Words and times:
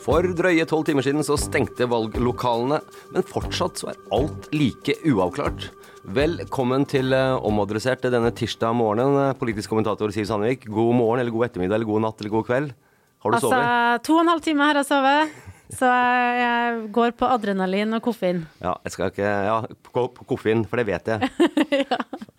For 0.00 0.24
drøye 0.24 0.64
tolv 0.64 0.86
timer 0.88 1.04
siden 1.04 1.24
så 1.26 1.36
stengte 1.36 1.84
valglokalene, 1.90 2.78
men 3.12 3.26
fortsatt 3.28 3.82
så 3.82 3.90
er 3.92 3.98
alt 4.16 4.48
like 4.56 4.94
uavklart. 5.04 5.66
Velkommen 6.16 6.86
til 6.88 7.12
eh, 7.12 7.36
Omadressert 7.44 8.06
denne 8.08 8.30
tirsdag 8.32 8.72
morgenen, 8.78 9.18
eh, 9.26 9.34
politisk 9.36 9.68
kommentator 9.74 10.12
Siv 10.14 10.24
Sandvik. 10.30 10.64
God 10.72 10.96
morgen, 10.96 11.20
eller 11.20 11.34
god 11.34 11.50
ettermiddag, 11.50 11.76
eller 11.76 11.90
god 11.90 12.04
natt, 12.06 12.22
eller 12.22 12.32
god 12.32 12.48
kveld. 12.48 12.72
Har 13.20 13.34
du 13.34 13.36
altså, 13.36 13.52
sovet? 13.52 14.04
To 14.08 14.16
og 14.16 14.22
en 14.24 14.32
halv 14.32 14.44
time 14.48 14.70
har 14.70 14.80
jeg 14.80 14.88
sovet. 14.88 15.38
Så 15.76 15.92
jeg 16.40 16.80
går 16.96 17.12
på 17.20 17.28
adrenalin 17.30 18.00
og 18.00 18.02
koffein. 18.08 18.40
Ja, 18.64 18.72
jeg 18.88 18.96
skal 18.96 19.12
ikke 19.12 19.28
Ja, 19.28 19.60
på, 19.92 20.08
koffein, 20.32 20.64
for 20.64 20.80
det 20.80 20.88
vet 20.88 21.12
jeg. 21.12 21.28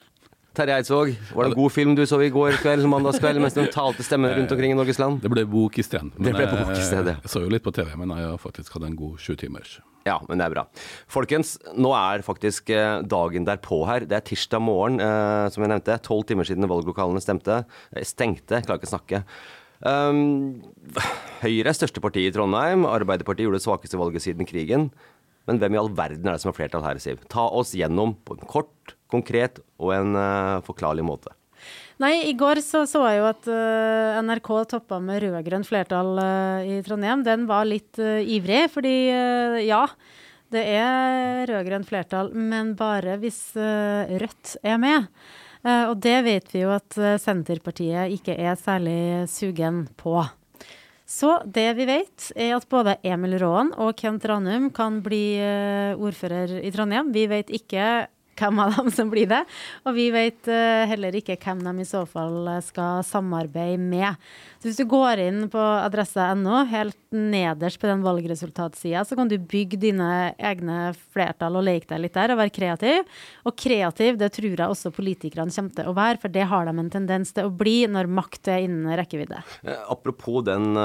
Terje 0.51 0.75
Eidsvåg, 0.81 1.13
var 1.31 1.45
det 1.47 1.53
en 1.53 1.55
god 1.55 1.71
film 1.71 1.93
du 1.95 2.01
så 2.03 2.17
i 2.19 2.27
går 2.33 2.57
kveld, 2.59 2.83
mandagskveld, 2.91 3.39
mens 3.39 3.55
de 3.55 3.63
talte 3.71 4.03
stemmer 4.03 4.33
rundt 4.35 4.51
omkring 4.51 4.73
i 4.73 4.75
Norges 4.75 4.97
land? 4.99 5.21
Det 5.23 5.29
ble 5.31 5.45
bok 5.47 5.77
i 5.79 5.85
stedet. 5.87 6.11
Det 6.17 6.33
ble 6.35 6.47
bok 6.49 6.73
i 6.75 6.83
stedet. 6.83 7.13
Jeg, 7.21 7.31
så 7.31 7.43
jo 7.45 7.51
litt 7.53 7.63
på 7.63 7.71
TV, 7.77 7.93
men 8.01 8.11
jeg 8.17 8.27
har 8.27 8.41
faktisk 8.41 8.75
hatt 8.75 8.83
en 8.89 8.97
god 8.99 9.21
sju 9.23 9.37
timers. 9.39 9.77
Ja, 10.03 10.17
men 10.27 10.41
det 10.41 10.49
er 10.49 10.55
bra. 10.57 10.65
Folkens, 11.13 11.53
nå 11.79 11.93
er 11.95 12.25
faktisk 12.25 12.73
eh, 12.75 12.99
dagen 13.07 13.47
derpå 13.47 13.79
her. 13.87 14.03
Det 14.09 14.17
er 14.17 14.27
tirsdag 14.27 14.63
morgen, 14.65 14.99
eh, 14.99 15.45
som 15.53 15.63
jeg 15.63 15.71
nevnte. 15.71 15.99
Tolv 16.03 16.27
timer 16.27 16.49
siden 16.49 16.67
valglokalene 16.67 17.23
stemte. 17.23 17.61
Eh, 17.95 18.03
stengte, 18.07 18.57
jeg 18.57 18.67
klarer 18.67 18.81
ikke 18.81 18.89
å 18.89 18.95
snakke. 18.97 19.23
Um, 19.81 20.59
Høyre 21.41 21.71
er 21.71 21.77
største 21.77 22.03
parti 22.03 22.27
i 22.27 22.33
Trondheim. 22.33 22.83
Arbeiderpartiet 22.89 23.47
gjorde 23.47 23.61
det 23.61 23.69
svakeste 23.69 24.01
valget 24.01 24.27
siden 24.27 24.49
krigen. 24.49 24.89
Men 25.49 25.61
hvem 25.61 25.77
i 25.77 25.79
all 25.79 25.93
verden 25.95 26.27
er 26.27 26.35
det 26.35 26.43
som 26.43 26.51
har 26.51 26.57
flertall 26.59 26.85
her, 26.85 26.99
Siv? 27.01 27.23
Ta 27.31 27.47
oss 27.47 27.73
gjennom 27.77 28.13
på 28.27 28.35
en 28.37 28.49
kort, 28.49 28.97
konkret 29.11 29.61
og 29.81 29.93
en 29.95 30.17
uh, 30.17 30.63
forklarlig 30.65 31.05
måte. 31.05 31.33
Nei, 32.01 32.15
i 32.31 32.33
går 32.33 32.63
så, 32.65 32.87
så 32.89 33.03
jeg 33.05 33.19
jo 33.19 33.27
at 33.29 33.51
uh, 33.51 34.17
NRK 34.25 34.49
toppa 34.71 34.97
med 35.03 35.21
rød-grønt 35.21 35.67
flertall 35.69 36.15
uh, 36.17 36.65
i 36.65 36.79
Trondheim. 36.85 37.21
Den 37.27 37.45
var 37.49 37.67
litt 37.69 37.99
ivrig, 37.99 38.65
fordi 38.73 38.95
ja, 39.67 39.83
det 40.51 40.65
er 40.73 41.45
rød-grønt 41.51 41.87
flertall, 41.89 42.33
men 42.33 42.73
bare 42.79 43.19
hvis 43.21 43.53
Rødt 43.55 44.57
er 44.65 44.81
med. 44.81 45.07
og 45.63 45.95
det 46.01 46.17
vet 46.25 46.49
vi 46.51 46.63
jo 46.63 46.71
at 46.73 46.97
Senterpartiet 47.21 48.11
ikke 48.17 48.35
er 48.35 48.57
særlig 48.59 49.29
sugen 49.31 49.85
på. 49.95 50.17
Så 51.07 51.37
det 51.45 51.69
vi 51.77 51.85
vet, 51.87 52.31
er 52.35 52.55
at 52.55 52.67
både 52.71 52.97
Emil 53.03 53.37
Raan 53.39 53.71
og 53.79 53.93
Kent 53.99 54.25
Ranum 54.27 54.69
kan 54.75 54.99
bli 55.05 55.39
ordfører 55.95 56.57
i 56.59 56.71
Trondheim. 56.73 57.13
Vi 57.15 57.27
vet 57.31 57.51
ikke 57.53 57.85
hvem 58.39 58.61
av 58.63 58.75
dem 58.77 58.91
som 58.93 59.11
blir 59.11 59.29
det. 59.31 59.41
Og 59.85 59.95
vi 59.97 60.09
vet 60.13 60.49
uh, 60.51 60.87
heller 60.89 61.17
ikke 61.17 61.39
hvem 61.41 61.63
de 61.65 61.83
i 61.83 61.87
så 61.87 62.05
fall 62.09 62.49
skal 62.65 63.03
samarbeide 63.07 63.81
med. 63.81 64.19
Så 64.61 64.69
hvis 64.69 64.81
du 64.81 64.85
går 64.89 65.23
inn 65.23 65.45
på 65.49 65.59
adresse.no, 65.59 66.59
helt 66.69 66.97
nederst 67.11 67.79
på 67.81 67.89
den 67.89 68.03
valgresultatsida, 68.05 69.01
så 69.07 69.17
kan 69.17 69.31
du 69.31 69.35
bygge 69.39 69.79
dine 69.81 70.09
egne 70.37 70.91
flertall 71.13 71.57
og 71.57 71.65
leke 71.65 71.89
deg 71.89 72.03
litt 72.03 72.15
der 72.15 72.35
og 72.35 72.39
være 72.39 72.53
kreativ. 72.53 73.09
Og 73.49 73.57
kreativ, 73.57 74.19
det 74.21 74.29
tror 74.37 74.53
jeg 74.53 74.75
også 74.75 74.93
politikerne 74.93 75.51
kommer 75.55 75.75
til 75.75 75.89
å 75.89 75.95
være, 75.97 76.21
for 76.21 76.33
det 76.33 76.45
har 76.51 76.69
de 76.69 76.75
en 76.77 76.93
tendens 76.93 77.33
til 77.33 77.49
å 77.49 77.55
bli 77.55 77.79
når 77.89 78.11
makt 78.11 78.51
er 78.53 78.67
innen 78.67 78.93
rekkevidde. 79.01 79.41
Eh, 79.65 79.81
apropos 79.91 80.45
den 80.45 80.77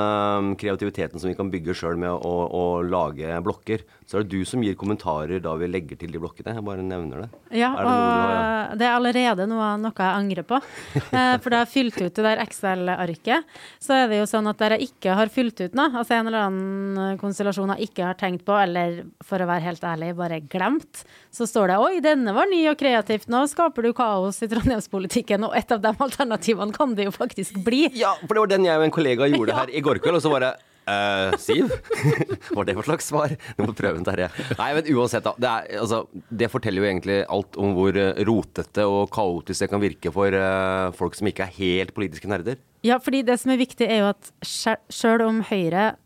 kreativiteten 0.57 1.21
som 1.21 1.31
vi 1.31 1.37
kan 1.39 1.53
bygge 1.53 1.77
sjøl 1.77 2.01
med 2.01 2.17
å, 2.17 2.35
å, 2.49 2.65
lage 2.87 3.37
blokker, 3.45 3.85
så 4.09 4.19
er 4.19 4.25
det 4.25 4.41
du 4.41 4.49
som 4.49 4.65
gir 4.65 4.79
kommentarer 4.79 5.43
da 5.45 5.53
vi 5.61 5.69
legger 5.69 6.01
til 6.01 6.15
de 6.15 6.23
blokkene. 6.23 6.57
Jeg 6.57 6.67
bare 6.67 6.85
nevner 6.87 7.27
det. 7.27 7.36
Ja, 7.55 7.71
er 7.73 7.79
det 7.79 7.87
og 7.87 7.97
har, 7.97 8.73
det 8.79 8.87
er 8.87 8.95
allerede 8.97 9.47
noe, 9.49 9.69
noe 9.79 9.95
jeg 9.95 10.19
angrer 10.21 10.47
på. 10.47 10.59
uh, 10.59 11.37
for 11.43 11.53
da 11.53 11.63
jeg 11.63 11.73
fylt 11.73 12.01
ut 12.01 12.11
det 12.17 12.25
der 12.27 12.43
Excel-arket 12.43 13.47
så 13.83 13.95
er 13.97 14.11
det 14.11 14.21
jo 14.21 14.27
sånn 14.31 14.51
at 14.51 14.59
der 14.61 14.77
jeg 14.77 14.91
ikke 14.91 15.15
har 15.19 15.31
fylt 15.33 15.61
ut 15.63 15.77
noe, 15.79 15.93
altså 15.93 16.17
en 16.17 16.31
eller 16.31 16.47
annen 16.49 17.01
eh, 17.03 17.17
konstellasjon 17.21 17.75
jeg 17.77 17.91
ikke 17.91 18.07
har 18.09 18.19
tenkt 18.19 18.45
på, 18.47 18.55
eller 18.59 19.03
for 19.25 19.43
å 19.43 19.49
være 19.49 19.67
helt 19.67 19.85
ærlig, 19.87 20.13
bare 20.19 20.41
glemt, 20.43 21.03
så 21.35 21.47
står 21.49 21.73
det 21.73 21.81
'oi, 21.81 22.01
denne 22.05 22.35
var 22.37 22.51
ny 22.51 22.63
og 22.73 22.79
kreativt', 22.81 23.31
nå 23.33 23.45
skaper 23.51 23.87
du 23.87 23.93
kaos 23.97 24.43
i 24.43 24.51
trondheimspolitikken, 24.51 25.47
og 25.47 25.57
et 25.59 25.75
av 25.75 25.83
de 25.85 25.93
alternativene 25.93 26.75
kan 26.77 26.95
det 26.99 27.09
jo 27.09 27.15
faktisk 27.15 27.61
bli. 27.67 27.87
Ja, 27.97 28.15
for 28.25 28.35
det 28.35 28.45
var 28.47 28.55
den 28.57 28.69
jeg 28.69 28.81
og 28.81 28.87
en 28.89 28.97
kollega 28.99 29.31
gjorde 29.31 29.53
ja. 29.55 29.61
her 29.63 29.75
i 29.75 29.85
går 29.85 30.03
kveld, 30.03 30.19
og 30.19 30.25
så 30.25 30.33
var 30.33 30.47
det 30.47 30.55
Uh, 30.87 31.35
Siv? 31.43 31.73
Var 32.57 32.67
det 32.69 32.77
for 32.79 32.87
slags 32.87 33.09
svar? 33.11 33.33
Du 33.59 33.65
må 33.65 33.75
prøve 33.75 33.99
den, 33.99 34.07
Terje. 34.07 34.29
Nei, 34.55 34.69
men 34.77 34.91
uansett, 34.95 35.27
da. 35.27 35.33
Det, 35.35 35.51
er, 35.51 35.81
altså, 35.83 36.05
det, 36.31 36.51
forteller 36.53 36.85
jo 36.85 36.89
egentlig 36.93 37.19
alt 37.37 37.59
om 37.59 37.75
hvor 37.75 37.99
eh, 37.99 38.23
rotete 38.29 38.87
og 38.87 39.11
kaotisk 39.15 39.65
det 39.65 39.71
kan 39.73 39.83
virke 39.83 40.13
for 40.15 40.31
uh, 40.31 40.95
folk 40.95 41.19
som 41.19 41.27
ikke 41.31 41.49
er 41.49 41.57
helt 41.59 41.95
politiske 41.97 42.31
nerder. 42.31 42.61
Ja, 42.87 43.01
fordi 43.03 43.25
det 43.27 43.39
som 43.43 43.51
er 43.51 43.59
viktig, 43.59 43.89
er 43.91 44.05
jo 44.05 44.13
at 44.13 44.31
sjøl 44.47 45.27
om 45.27 45.43
Høyre 45.49 45.97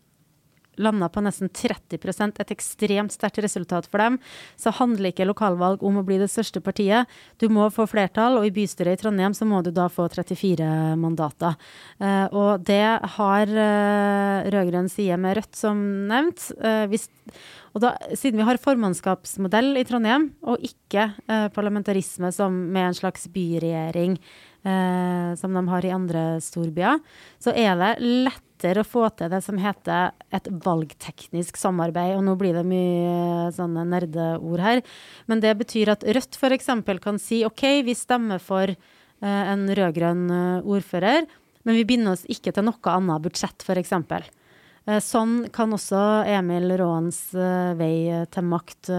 landa 0.83 1.09
på 1.11 1.23
nesten 1.23 1.49
30% 1.49 2.41
et 2.41 2.53
ekstremt 2.53 3.15
sterkt 3.15 3.41
resultat 3.45 3.87
for 3.89 4.03
dem, 4.03 4.19
så 4.59 4.73
handler 4.75 5.11
ikke 5.11 5.27
lokalvalg 5.29 5.83
om 5.85 6.01
å 6.01 6.05
bli 6.07 6.19
det 6.21 6.29
største 6.31 6.63
partiet. 6.63 7.09
Du 7.41 7.47
må 7.53 7.69
få 7.73 7.87
flertall, 7.89 8.39
og 8.39 8.47
i 8.47 8.53
bystyret 8.55 8.97
i 8.97 9.01
Trondheim 9.01 9.35
så 9.37 9.47
må 9.47 9.63
du 9.65 9.71
da 9.75 9.87
få 9.91 10.07
34 10.11 10.67
mandater. 10.99 11.57
Uh, 12.01 12.27
og 12.29 12.67
det 12.67 12.83
har 13.15 13.55
uh, 13.55 14.51
rød-grønn 14.51 14.91
side 14.91 15.17
med 15.21 15.39
Rødt, 15.39 15.55
som 15.57 15.81
nevnt. 16.09 16.49
Uh, 16.59 16.85
hvis, 16.91 17.09
og 17.71 17.83
da, 17.83 17.93
siden 18.17 18.41
vi 18.41 18.47
har 18.47 18.59
formannskapsmodell 18.61 19.79
i 19.79 19.85
Trondheim, 19.87 20.31
og 20.43 20.63
ikke 20.65 21.07
eh, 21.31 21.47
parlamentarisme 21.55 22.31
som 22.35 22.55
med 22.73 22.89
en 22.89 22.97
slags 22.97 23.29
byregjering, 23.31 24.17
eh, 24.67 25.29
som 25.39 25.55
de 25.55 25.63
har 25.69 25.87
i 25.87 25.93
andre 25.95 26.25
storbyer, 26.43 26.99
så 27.39 27.55
er 27.55 27.77
det 27.79 27.93
lett 28.01 28.43
lettere 28.61 28.83
å 28.83 28.87
få 28.87 29.09
til 29.17 29.31
det 29.31 29.41
som 29.41 29.57
heter 29.57 30.11
et 30.31 30.47
valgteknisk 30.63 31.57
samarbeid. 31.57 32.15
Og 32.17 32.23
nå 32.23 32.35
blir 32.37 32.53
det 32.53 32.65
mye 32.65 33.49
sånne 33.55 33.85
nerdeord 33.89 34.61
her. 34.61 34.81
Men 35.27 35.41
det 35.41 35.57
betyr 35.57 35.89
at 35.95 36.03
Rødt 36.03 36.37
f.eks. 36.37 36.69
kan 37.01 37.19
si 37.19 37.43
OK, 37.45 37.83
vi 37.83 37.95
stemmer 37.95 38.39
for 38.39 38.69
uh, 38.69 39.43
en 39.53 39.67
rød-grønn 39.67 40.29
uh, 40.29 40.61
ordfører, 40.61 41.25
men 41.63 41.77
vi 41.77 41.85
binder 41.85 42.13
oss 42.13 42.25
ikke 42.29 42.53
til 42.53 42.65
noe 42.65 42.93
annet 42.93 43.21
budsjett, 43.21 43.65
f.eks. 43.65 43.93
Sånn 45.05 45.43
kan 45.53 45.69
også 45.75 46.23
Emil 46.25 46.73
Råens 46.81 47.19
vei 47.77 48.25
til 48.33 48.47
makt 48.49 48.89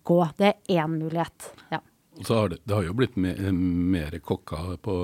gå. 0.00 0.18
Det 0.40 0.48
er 0.48 0.80
én 0.80 0.96
mulighet. 0.96 1.50
ja. 1.68 1.82
Og 2.20 2.26
så 2.28 2.34
har 2.36 2.50
det, 2.52 2.58
det 2.68 2.74
har 2.76 2.84
jo 2.84 2.92
blitt 2.98 3.14
me, 3.16 3.30
mer 3.50 4.12
kokker 4.20 4.74
på, 4.84 4.94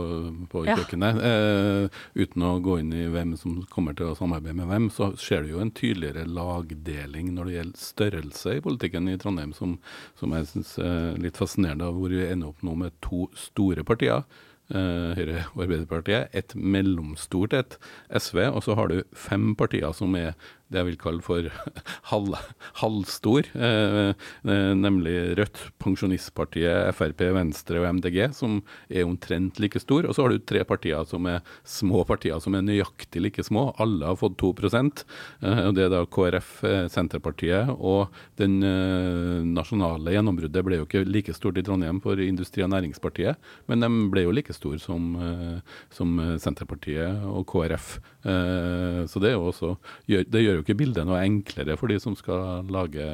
på 0.52 0.64
Ja. 0.66 0.74
kjøkkenet. 0.76 1.20
Eh, 1.24 2.00
uten 2.20 2.42
å 2.44 2.50
gå 2.60 2.74
inn 2.82 2.92
i 2.92 3.06
hvem 3.08 3.32
som 3.40 3.62
kommer 3.72 3.96
til 3.96 4.10
å 4.10 4.16
samarbeide 4.18 4.54
med 4.58 4.68
hvem, 4.68 4.90
så 4.92 5.08
ser 5.16 5.42
du 5.46 5.54
jo 5.54 5.62
en 5.64 5.72
tydeligere 5.72 6.26
lagdeling 6.28 7.30
når 7.34 7.48
det 7.48 7.54
gjelder 7.56 7.80
størrelse 7.86 8.56
i 8.58 8.60
politikken 8.64 9.08
i 9.08 9.16
Trondheim, 9.22 9.54
som, 9.56 9.78
som 10.20 10.36
jeg 10.36 10.50
syns 10.52 10.74
er 10.84 11.16
litt 11.24 11.40
fascinerende, 11.40 11.88
hvor 11.96 12.12
vi 12.12 12.20
ender 12.28 12.52
opp 12.52 12.60
nå 12.66 12.76
med 12.84 12.92
to 13.00 13.26
store 13.48 13.82
partier. 13.88 14.24
eh, 14.68 15.14
Høyre 15.16 15.44
og 15.54 15.60
Arbeiderpartiet, 15.62 16.28
et 16.34 16.52
mellomstort 16.58 17.52
et, 17.54 17.78
SV, 18.10 18.40
og 18.50 18.64
så 18.66 18.74
har 18.74 18.88
du 18.90 18.96
fem 19.14 19.54
partier 19.56 19.92
som 19.94 20.14
er 20.18 20.32
det 20.72 20.80
jeg 20.80 20.88
vil 20.88 20.98
kalle 20.98 21.22
for 21.22 21.46
halv, 22.10 22.34
halvstor, 22.80 23.46
eh, 23.54 24.12
eh, 24.12 24.72
nemlig 24.74 25.14
Rødt, 25.38 25.60
Pensjonistpartiet, 25.82 26.90
Frp, 26.96 27.22
Venstre 27.36 27.82
og 27.82 27.88
MDG, 28.00 28.18
som 28.34 28.58
er 28.90 29.06
omtrent 29.06 29.60
like 29.62 29.78
stor. 29.82 30.08
Og 30.08 30.16
så 30.16 30.24
har 30.24 30.34
du 30.34 30.42
tre 30.42 30.64
partier 30.66 31.06
som 31.06 31.28
er 31.30 31.44
små 31.66 32.02
partier, 32.08 32.40
som 32.42 32.56
er 32.58 32.66
nøyaktig 32.66 33.22
like 33.22 33.46
små. 33.46 33.68
Alle 33.82 34.10
har 34.10 34.18
fått 34.18 34.38
2 34.42 34.52
eh, 34.66 35.62
og 35.68 35.74
Det 35.76 35.86
er 35.86 35.92
da 35.92 36.02
KrF, 36.06 36.50
eh, 36.64 36.88
Senterpartiet 36.90 37.70
og 37.76 38.10
den 38.40 38.58
eh, 38.66 39.46
nasjonale 39.46 40.16
gjennombruddet 40.16 40.66
ble 40.66 40.80
jo 40.80 40.88
ikke 40.88 41.04
like 41.06 41.34
stort 41.36 41.58
i 41.58 41.64
Trondheim 41.66 42.00
for 42.02 42.18
Industri- 42.18 42.64
og 42.64 42.72
Næringspartiet, 42.74 43.36
men 43.68 43.80
de 43.80 43.90
ble 44.10 44.26
jo 44.26 44.34
like 44.34 44.54
stor 44.56 44.78
som, 44.82 45.14
eh, 45.14 45.78
som 45.94 46.18
Senterpartiet 46.42 47.22
og 47.26 47.46
KrF. 47.46 47.98
Så 48.26 49.20
det, 49.22 49.36
også, 49.38 49.76
det 50.08 50.40
gjør 50.42 50.55
jo 50.56 50.64
ikke 50.64 50.78
bildet 50.78 51.06
noe 51.08 51.22
enklere 51.24 51.76
for 51.80 51.92
de 51.92 52.00
som 52.02 52.16
skal 52.18 52.66
lage 52.72 53.04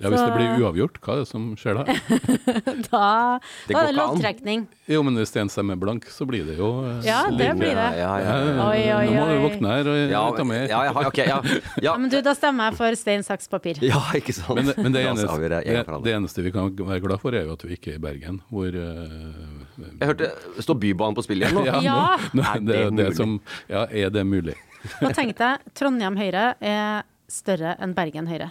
Ja, 0.00 0.08
Hvis 0.08 0.18
Så- 0.20 0.26
det 0.26 0.36
blir 0.38 0.62
uavgjort, 0.64 0.94
hva 1.04 1.12
er 1.12 1.18
det 1.20 1.28
som 1.28 1.42
skjer 1.54 1.74
da? 1.76 1.84
Da, 2.92 3.38
Det 3.68 3.74
da 3.74 3.76
går 3.76 3.82
er 3.82 3.86
det 3.90 3.96
loddtrekning. 3.98 4.62
Jo, 4.88 5.02
men 5.04 5.14
hvis 5.20 5.30
det 5.34 5.40
er 5.40 5.44
en 5.44 5.50
stemme 5.52 5.76
blank, 5.78 6.06
så 6.10 6.24
blir 6.26 6.46
det 6.48 6.56
jo 6.58 6.70
eh, 6.88 7.02
Ja, 7.06 7.18
det 7.30 7.50
blir 7.60 7.74
det. 7.76 7.88
Ja, 8.00 8.12
ja, 8.18 8.36
ja. 8.40 8.64
oi, 8.70 8.80
Oi, 8.82 8.94
oi, 8.96 9.04
Nå 9.12 9.20
må 9.20 9.26
du 9.36 9.42
våkne 9.44 9.74
her 9.76 9.90
og 9.92 9.98
Ja, 10.14 10.22
ta 10.38 10.44
med. 10.48 10.68
ja, 10.70 10.80
ja, 10.88 10.94
ok, 11.10 11.18
ja, 11.20 11.26
ja. 11.44 11.60
Ja, 11.86 11.96
men 12.00 12.08
du, 12.10 12.18
da 12.24 12.32
stemmer 12.38 12.70
jeg 12.70 12.78
for 12.80 12.96
stein, 12.98 13.22
saks, 13.26 13.48
papir. 13.52 13.78
ja, 13.84 14.00
ikke 14.16 14.32
sant. 14.36 14.56
Men, 14.56 14.70
det- 14.72 14.78
men 14.78 14.92
det, 14.96 15.04
eneste, 15.06 15.38
det, 15.52 15.60
det 16.08 16.14
eneste 16.16 16.42
vi 16.48 16.52
kan 16.56 16.72
være 16.76 17.00
glad 17.04 17.20
for, 17.20 17.36
er 17.36 17.44
jo 17.46 17.52
at 17.58 17.62
vi 17.68 17.76
ikke 17.76 17.92
er 17.94 18.00
i 18.00 18.02
Bergen, 18.08 18.40
hvor 18.50 18.68
uh, 18.72 19.96
Jeg 20.00 20.08
hørte 20.08 20.30
Står 20.62 20.78
Bybanen 20.82 21.14
på 21.18 21.24
spill 21.26 21.42
igjen 21.44 21.54
nå? 21.60 21.66
ja, 21.68 22.16
Nå, 22.32 22.40
nå- 22.40 22.48
Er 22.48 22.60
det, 22.60 22.66
det 22.66 22.96
det 22.96 23.06
mulig? 23.06 23.16
som, 23.20 23.36
ja, 23.68 23.84
er 23.90 24.10
det 24.14 24.24
mulig? 24.26 24.56
Og 25.04 25.12
tenk 25.14 25.36
deg, 25.38 25.60
Trondheim 25.78 26.16
Høyre 26.18 26.54
er 26.60 27.04
større 27.30 27.76
enn 27.82 27.92
Bergen 27.94 28.26
Høyre. 28.28 28.50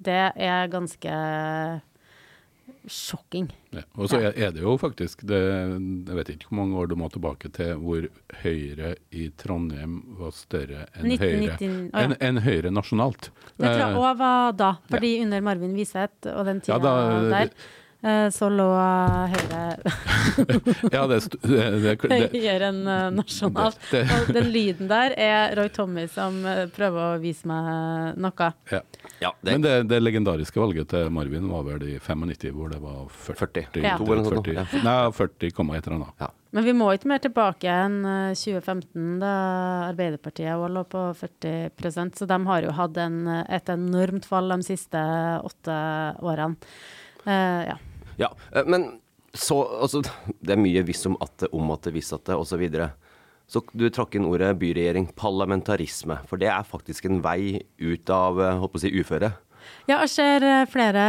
Det 0.00 0.20
er 0.34 0.70
ganske 0.72 1.14
sjokking. 2.90 3.50
Ja. 3.74 3.82
Og 3.98 4.08
så 4.10 4.18
er, 4.20 4.32
er 4.34 4.52
det 4.54 4.62
jo 4.62 4.72
faktisk 4.80 5.22
det, 5.28 5.38
Jeg 5.38 6.16
vet 6.16 6.30
ikke 6.32 6.48
hvor 6.50 6.58
mange 6.62 6.78
år 6.80 6.88
du 6.90 6.96
må 6.98 7.10
tilbake 7.12 7.50
til 7.54 7.74
hvor 7.82 8.06
Høyre 8.42 8.94
i 9.14 9.28
Trondheim 9.40 10.00
var 10.18 10.32
større 10.36 10.86
enn 10.96 11.12
Høyre 11.20 11.42
19, 11.58 11.74
oh 11.90 12.00
ja. 12.00 12.04
enn 12.06 12.16
en 12.30 12.40
Høyre 12.46 12.72
nasjonalt. 12.74 13.30
Det 13.56 13.66
tror 13.66 13.76
jeg 13.76 13.90
Eh, 13.90 14.00
òg 14.00 14.16
var 14.20 14.56
da, 14.58 14.70
fordi 14.90 15.12
under 15.24 15.44
Marvin 15.44 15.76
Wiseth 15.76 16.30
og 16.32 16.48
den 16.48 16.62
tida 16.64 16.78
Ja, 16.78 16.82
der, 16.86 17.52
eh, 17.52 17.68
så 18.32 18.48
lå 18.48 18.66
Høyre 19.30 19.58
ja, 20.94 21.02
det, 21.06 21.18
det, 21.42 21.96
det, 22.00 22.20
høyere 22.32 22.70
enn 22.70 22.80
eh, 22.88 23.06
nasjonalt. 23.12 23.76
Det- 23.90 24.04
det- 24.08 24.18
Og 24.28 24.30
den 24.34 24.48
lyden 24.54 24.88
der 24.88 25.12
er 25.20 25.54
Roy 25.58 25.68
Tommy 25.68 26.06
som 26.08 26.38
eh, 26.48 26.64
prøver 26.72 27.16
å 27.16 27.20
vise 27.20 27.48
meg 27.50 28.16
noe. 28.20 28.52
ja. 28.72 28.80
Ja, 29.20 29.34
det, 29.42 29.52
Men 29.52 29.62
det, 29.66 29.72
det 29.90 29.98
legendariske 30.00 30.56
valget 30.60 30.88
til 30.88 31.10
Marvin 31.12 31.48
var 31.50 31.64
vel 31.66 31.82
i 31.84 31.98
95, 32.00 32.54
hvor 32.56 32.70
det 32.72 32.78
var 32.80 33.02
40. 33.12 33.66
40. 33.68 33.82
Ja. 33.84 33.96
To 34.00 34.06
eller 34.08 34.22
noe 34.24 34.30
sånt, 34.32 34.48
40, 34.48 34.56
ja. 34.56 34.84
Nei, 34.86 34.94
40, 35.12 35.50
et 35.50 35.86
eller 35.90 35.96
annet. 35.98 36.14
ja. 36.24 36.30
Men 36.56 36.64
vi 36.66 36.72
må 36.74 36.88
ikke 36.96 37.06
mer 37.12 37.20
tilbake 37.22 37.68
enn 37.70 37.98
eh, 38.08 38.32
2015, 38.32 39.20
da 39.20 39.34
Arbeiderpartiet 39.90 40.56
òg 40.56 40.72
lå 40.72 40.86
på 40.90 41.04
40% 41.20 42.16
så 42.18 42.26
de 42.32 42.40
har 42.48 42.64
jo 42.64 42.72
hatt 42.80 42.96
en, 43.04 43.20
et 43.44 43.68
enormt 43.76 44.24
fall 44.26 44.48
de 44.56 44.58
siste 44.66 45.04
åtte 45.44 45.76
årene. 46.24 46.56
Uh, 47.26 47.62
ja. 47.68 47.76
Ja, 48.18 48.32
eh, 48.54 48.66
men 48.66 49.00
så 49.32 49.60
Altså, 49.82 50.02
det 50.44 50.56
er 50.56 50.60
mye 50.60 50.82
hvis 50.86 51.06
om 51.06 51.18
atte, 51.22 51.50
om 51.54 51.70
atte, 51.74 51.92
hvis 51.94 52.12
atte, 52.16 52.36
osv. 52.36 52.64
Så 53.50 53.62
du 53.74 53.88
trakk 53.90 54.14
inn 54.14 54.28
ordet 54.28 54.52
byregjering, 54.60 55.10
parlamentarisme. 55.18 56.20
For 56.30 56.38
det 56.38 56.50
er 56.52 56.66
faktisk 56.66 57.08
en 57.08 57.22
vei 57.24 57.62
ut 57.82 58.12
av 58.14 58.40
eh, 58.40 58.58
holdt 58.60 58.74
på 58.74 58.82
å 58.82 58.84
si, 58.84 58.92
uføre. 58.94 59.32
Ja, 59.88 59.98
jeg 60.00 60.12
ser 60.12 60.46
eh, 60.46 60.68
flere 60.70 61.02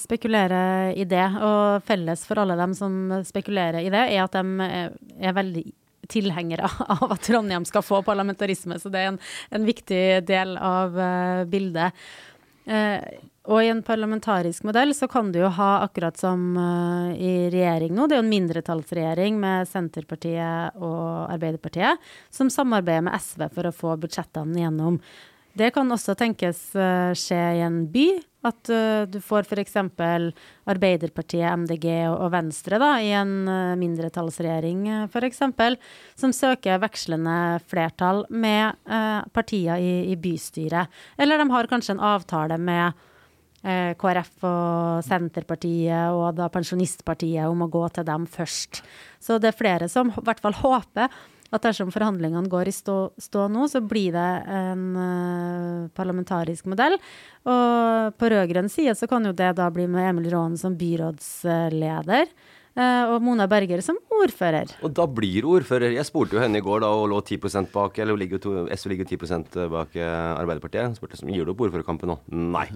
spekulere 0.00 0.62
i 0.96 1.06
det, 1.08 1.26
og 1.44 1.84
felles 1.88 2.24
for 2.28 2.42
alle 2.42 2.56
dem 2.60 2.74
som 2.76 3.22
spekulerer 3.28 3.84
i 3.84 3.92
det, 3.92 4.08
er 4.08 4.24
at 4.24 4.36
de 4.36 4.66
er, 4.68 5.36
veldig 5.36 5.64
tilhengere 6.12 6.68
av 6.96 7.14
at 7.14 7.24
Trondheim 7.24 7.64
skal 7.68 7.84
få 7.86 8.02
parlamentarisme, 8.04 8.80
så 8.80 8.90
det 8.92 9.04
er 9.04 9.12
en, 9.12 9.20
en 9.54 9.68
viktig 9.68 10.02
del 10.28 10.56
av 10.58 10.96
bildet. 11.48 11.96
Eh, 12.64 13.20
og 13.50 13.58
i 13.58 13.70
en 13.72 13.80
parlamentarisk 13.82 14.62
modell 14.68 14.94
så 14.94 15.08
kan 15.10 15.32
du 15.34 15.40
jo 15.40 15.50
ha 15.56 15.70
akkurat 15.82 16.18
som 16.18 16.52
uh, 16.54 17.10
i 17.10 17.50
regjering 17.50 17.90
nå, 17.96 18.06
det 18.06 18.14
er 18.14 18.20
jo 18.20 18.26
en 18.28 18.30
mindretallsregjering 18.30 19.40
med 19.42 19.66
Senterpartiet 19.66 20.78
og 20.78 21.26
Arbeiderpartiet, 21.26 21.98
som 22.30 22.52
samarbeider 22.54 23.08
med 23.08 23.18
SV 23.18 23.48
for 23.56 23.66
å 23.66 23.74
få 23.74 23.96
budsjettene 24.04 24.62
gjennom. 24.62 25.00
Det 25.58 25.72
kan 25.74 25.90
også 25.90 26.14
tenkes 26.18 26.68
uh, 26.78 27.10
skje 27.18 27.40
i 27.58 27.64
en 27.66 27.82
by, 27.90 28.06
at 28.46 28.72
uh, 28.72 29.04
du 29.10 29.20
får 29.22 29.46
f.eks. 29.46 29.76
Arbeiderpartiet, 30.72 31.46
MDG 31.64 31.86
og, 32.10 32.16
og 32.26 32.32
Venstre 32.34 32.80
da, 32.82 32.90
i 33.02 33.12
en 33.16 33.36
uh, 33.46 33.76
mindretallsregjering 33.80 34.88
f.eks., 35.06 35.44
som 36.18 36.34
søker 36.36 36.82
vekslende 36.82 37.36
flertall 37.70 38.24
med 38.30 38.78
uh, 38.90 39.22
partier 39.34 39.78
i, 39.82 39.94
i 40.12 40.18
bystyret. 40.20 40.90
Eller 41.18 41.40
de 41.40 41.48
har 41.52 41.70
kanskje 41.70 41.96
en 41.96 42.06
avtale 42.12 42.58
med 42.58 43.00
eh, 43.66 43.92
KrF 43.98 44.46
og 44.46 45.04
Senterpartiet 45.06 46.14
og 46.14 46.34
da 46.38 46.48
Pensjonistpartiet 46.52 47.48
om 47.48 47.64
å 47.64 47.70
gå 47.72 47.84
til 47.94 48.06
dem 48.08 48.26
først. 48.30 48.82
Så 49.22 49.38
det 49.42 49.52
er 49.52 49.58
flere 49.58 49.90
som 49.92 50.12
i 50.12 50.26
hvert 50.26 50.42
fall 50.42 50.58
håper 50.62 51.12
at 51.52 51.66
dersom 51.66 51.92
forhandlingene 51.92 52.48
går 52.48 52.70
i 52.70 52.72
stå, 52.74 52.96
stå 53.20 53.46
nå, 53.52 53.66
så 53.68 53.82
blir 53.84 54.14
det 54.14 54.30
en 54.48 54.86
eh, 54.96 55.81
parlamentarisk 55.94 56.68
modell. 56.70 56.98
Og 57.48 58.16
på 58.18 58.30
rød-grønn 58.32 58.70
side 58.72 58.94
så 58.98 59.08
kan 59.10 59.26
jo 59.26 59.34
det 59.36 59.52
da 59.58 59.68
bli 59.74 59.86
med 59.90 60.10
Emil 60.10 60.30
Raaen 60.32 60.58
som 60.60 60.76
byrådsleder. 60.78 62.26
eh, 62.76 63.04
og 63.10 63.22
Mona 63.22 63.46
Berger 63.46 63.82
som 63.84 63.98
ordfører. 64.26 64.72
Og 64.82 64.92
da 64.96 65.06
blir 65.06 65.42
du 65.44 65.48
ordfører. 65.56 65.92
Jeg 65.94 66.06
spurte 66.08 66.36
jo 66.36 66.42
henne 66.42 66.58
i 66.60 66.64
går 66.64 66.80
da 66.84 66.90
og 66.94 67.08
lå 67.12 67.20
10% 67.22 67.70
bak, 67.72 67.98
eller 68.02 68.16
ligger 68.20 68.38
jo 68.38 68.42
to, 68.46 68.52
SV 68.74 68.92
ligger 68.94 69.08
10 69.10 69.68
bak 69.72 69.96
Arbeiderpartiet. 69.96 70.86
Hun 70.92 70.96
Spurte 70.98 71.18
som 71.20 71.28
gir 71.32 71.44
du 71.44 71.52
opp 71.54 71.60
ordførerkampen 71.66 72.10
nå. 72.12 72.18
Nei. 72.32 72.66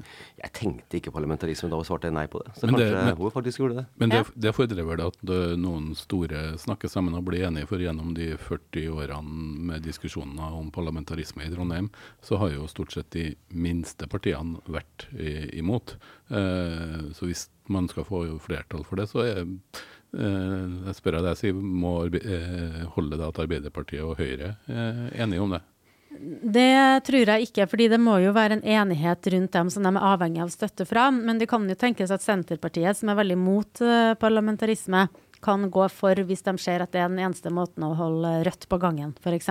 Jeg 0.43 0.53
tenkte 0.53 0.99
ikke 1.01 1.13
parlamentarisme 1.15 1.71
da 1.73 1.77
hun 1.81 1.85
svarte 1.89 2.13
nei 2.13 2.27
på 2.27 2.43
det. 2.45 2.55
Så 2.59 2.67
Men 2.67 2.75
det- 2.81 2.93
men- 2.93 3.17
hun 3.17 3.31
faktisk 3.31 3.59
gjorde 3.61 3.77
det. 3.77 3.87
Men 3.99 4.09
det, 4.11 4.25
det 4.37 4.55
fordrer 4.55 4.85
vel 4.87 5.07
at 5.07 5.17
det- 5.25 5.59
noen 5.59 5.95
store 5.95 6.57
snakker 6.59 6.89
sammen 6.89 7.15
og 7.15 7.25
blir 7.25 7.47
enige, 7.47 7.67
for 7.69 7.79
gjennom 7.79 8.15
de 8.15 8.37
40 8.37 8.89
årene 8.91 9.59
med 9.71 9.83
diskusjoner 9.83 10.53
om 10.53 10.71
parlamentarisme 10.71 11.45
i 11.47 11.51
Trondheim, 11.55 11.91
så 12.23 12.39
har 12.39 12.51
jo 12.51 12.67
stort 12.67 12.93
sett 12.93 13.11
de 13.11 13.35
minste 13.53 14.07
partiene 14.09 14.61
vært 14.69 15.07
i, 15.19 15.59
imot. 15.59 15.97
Eh, 16.31 17.13
så 17.15 17.27
hvis 17.27 17.49
man 17.69 17.89
skal 17.89 18.05
få 18.05 18.25
flertall 18.43 18.85
for 18.87 18.97
det, 18.97 19.09
så 19.11 19.23
er 19.25 19.41
eh, 19.43 19.83
jeg 20.17 20.97
spør 20.97 21.21
deg, 21.21 21.39
Siv, 21.39 21.57
må 21.61 21.99
eh, 22.09 22.83
holde 22.97 23.19
det 23.19 23.27
at 23.27 23.41
Arbeiderpartiet 23.45 24.05
og 24.05 24.21
Høyre 24.21 24.55
er 24.67 25.01
enige 25.23 25.43
om 25.45 25.57
det? 25.57 25.63
Det 26.17 27.05
tror 27.05 27.29
jeg 27.29 27.45
ikke, 27.45 27.67
fordi 27.69 27.91
det 27.93 27.99
må 28.01 28.17
jo 28.23 28.33
være 28.33 28.57
en 28.57 28.65
enighet 28.65 29.29
rundt 29.35 29.53
dem 29.53 29.71
som 29.73 29.85
de 29.85 29.93
er 29.93 30.07
avhengig 30.15 30.41
av 30.47 30.53
støtte 30.55 30.87
fra. 30.89 31.11
Men 31.13 31.37
det 31.41 31.49
kan 31.51 31.67
jo 31.69 31.77
tenkes 31.77 32.15
at 32.15 32.25
Senterpartiet, 32.25 32.97
som 32.97 33.13
er 33.13 33.21
veldig 33.21 33.37
mot 33.37 33.83
eh, 33.85 34.15
parlamentarisme, 34.21 35.07
kan 35.45 35.69
gå 35.71 35.85
for 35.93 36.25
hvis 36.27 36.47
de 36.47 36.57
ser 36.59 36.83
at 36.83 36.95
det 36.95 37.03
er 37.03 37.13
den 37.13 37.21
eneste 37.21 37.53
måten 37.53 37.85
å 37.85 37.93
holde 37.99 38.39
Rødt 38.49 38.65
på 38.73 38.81
gangen, 38.81 39.13
f.eks. 39.21 39.51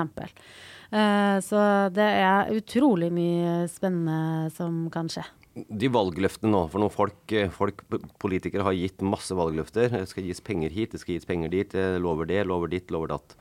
Så 1.46 1.62
det 1.94 2.08
er 2.26 2.52
utrolig 2.56 3.12
mye 3.14 3.54
spennende 3.70 4.50
som 4.56 4.86
kan 4.94 5.10
skje. 5.12 5.24
De 5.56 5.88
valgløftene 5.88 6.52
nå, 6.52 6.66
for 6.72 6.84
noen 6.84 6.92
folk, 6.92 7.32
eh, 7.32 7.48
folk, 7.54 7.84
politikere 8.20 8.66
har 8.68 8.76
gitt 8.76 9.04
masse 9.08 9.32
valgløfter. 9.38 9.88
Det 9.94 10.10
skal 10.12 10.26
gis 10.28 10.42
penger 10.44 10.74
hit, 10.76 10.92
det 10.92 11.00
skal 11.00 11.16
gis 11.16 11.28
penger 11.30 11.54
dit. 11.54 11.76
eh, 11.80 11.96
Lover 12.04 12.28
det, 12.28 12.42
lover 12.50 12.68
ditt, 12.74 12.92
lover 12.92 13.14
datt. 13.14 13.38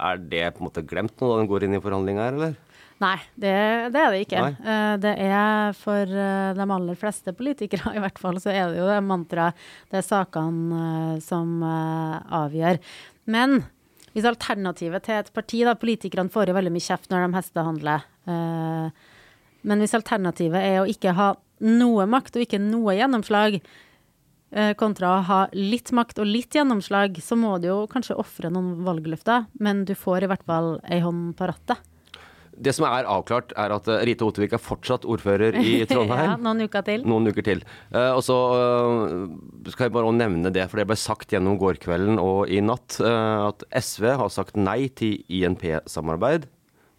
Er 0.00 0.16
det 0.18 0.54
på 0.54 0.62
en 0.64 0.68
måte 0.70 0.86
glemt 0.88 1.20
nå 1.20 1.28
da 1.30 1.42
den 1.42 1.50
går 1.50 1.66
inn 1.66 1.76
i 1.76 1.82
forhandlinger 1.84 2.24
her, 2.24 2.38
eller? 2.38 2.56
Nei, 3.02 3.18
det, 3.36 3.52
det 3.92 4.00
er 4.00 4.10
det 4.14 4.22
ikke. 4.24 4.40
Nei. 4.40 4.72
Eh, 4.72 4.96
det 5.04 5.14
er 5.26 5.76
for 5.76 6.06
de 6.16 6.66
aller 6.78 6.96
fleste 6.96 7.34
politikere, 7.36 7.92
i 7.98 8.02
hvert 8.02 8.18
fall, 8.22 8.40
så 8.40 8.48
er 8.54 8.72
det 8.72 8.80
jo 8.80 8.88
det 8.88 9.00
mantraet. 9.04 9.54
Det 9.92 10.00
er 10.00 10.08
sakene 10.08 11.20
som 11.20 11.60
avgjør. 11.64 12.80
Men 13.28 13.60
hvis 14.14 14.26
alternativet 14.30 15.02
til 15.02 15.18
et 15.18 15.32
parti, 15.34 15.64
da 15.66 15.74
Politikerne 15.74 16.30
får 16.30 16.48
jo 16.52 16.54
veldig 16.56 16.70
mye 16.72 16.84
kjeft 16.86 17.10
når 17.10 17.24
de 17.26 17.36
hestehandler. 17.36 18.04
Eh, 18.30 19.10
men 19.64 19.80
hvis 19.82 19.96
alternativet 19.96 20.60
er 20.60 20.82
å 20.82 20.88
ikke 20.90 21.16
ha 21.16 21.32
noe 21.64 22.04
makt 22.10 22.36
og 22.36 22.44
ikke 22.44 22.60
noe 22.60 22.96
gjennomslag, 22.98 23.60
eh, 24.52 24.74
kontra 24.78 25.16
å 25.16 25.24
ha 25.28 25.40
litt 25.56 25.92
makt 25.96 26.20
og 26.22 26.28
litt 26.28 26.54
gjennomslag, 26.56 27.18
så 27.22 27.38
må 27.38 27.56
du 27.62 27.70
jo 27.70 27.80
kanskje 27.90 28.18
ofre 28.20 28.52
noen 28.52 28.84
valgløfter, 28.86 29.48
men 29.60 29.84
du 29.88 29.94
får 29.98 30.24
i 30.26 30.30
hvert 30.32 30.46
fall 30.46 30.78
ei 30.84 31.00
hånd 31.04 31.34
på 31.38 31.48
rattet. 31.50 31.90
Det 32.54 32.70
som 32.70 32.84
er 32.86 33.02
avklart, 33.10 33.50
er 33.58 33.72
at 33.74 33.88
eh, 33.90 34.04
Rita 34.06 34.28
Ottervik 34.28 34.52
er 34.54 34.62
fortsatt 34.62 35.06
ordfører 35.10 35.56
i 35.58 35.80
Trondheim. 35.90 36.28
ja, 36.28 36.36
noen 36.38 36.62
uker 36.68 36.84
til. 36.86 37.02
Noen 37.02 37.26
uker 37.32 37.42
til. 37.48 37.64
Eh, 37.90 38.12
og 38.14 38.22
så 38.22 38.36
skal 39.72 39.88
jeg 39.88 39.94
bare 39.96 40.12
nevne 40.14 40.52
det, 40.54 40.68
for 40.70 40.78
det 40.78 40.86
ble 40.92 40.98
sagt 41.00 41.34
gjennom 41.34 41.58
gårdkvelden 41.58 42.20
og 42.22 42.52
i 42.52 42.60
natt, 42.62 43.00
at 43.02 43.64
SV 43.74 44.12
har 44.20 44.30
sagt 44.30 44.60
nei 44.60 44.86
til 44.94 45.18
INP-samarbeid. 45.26 46.46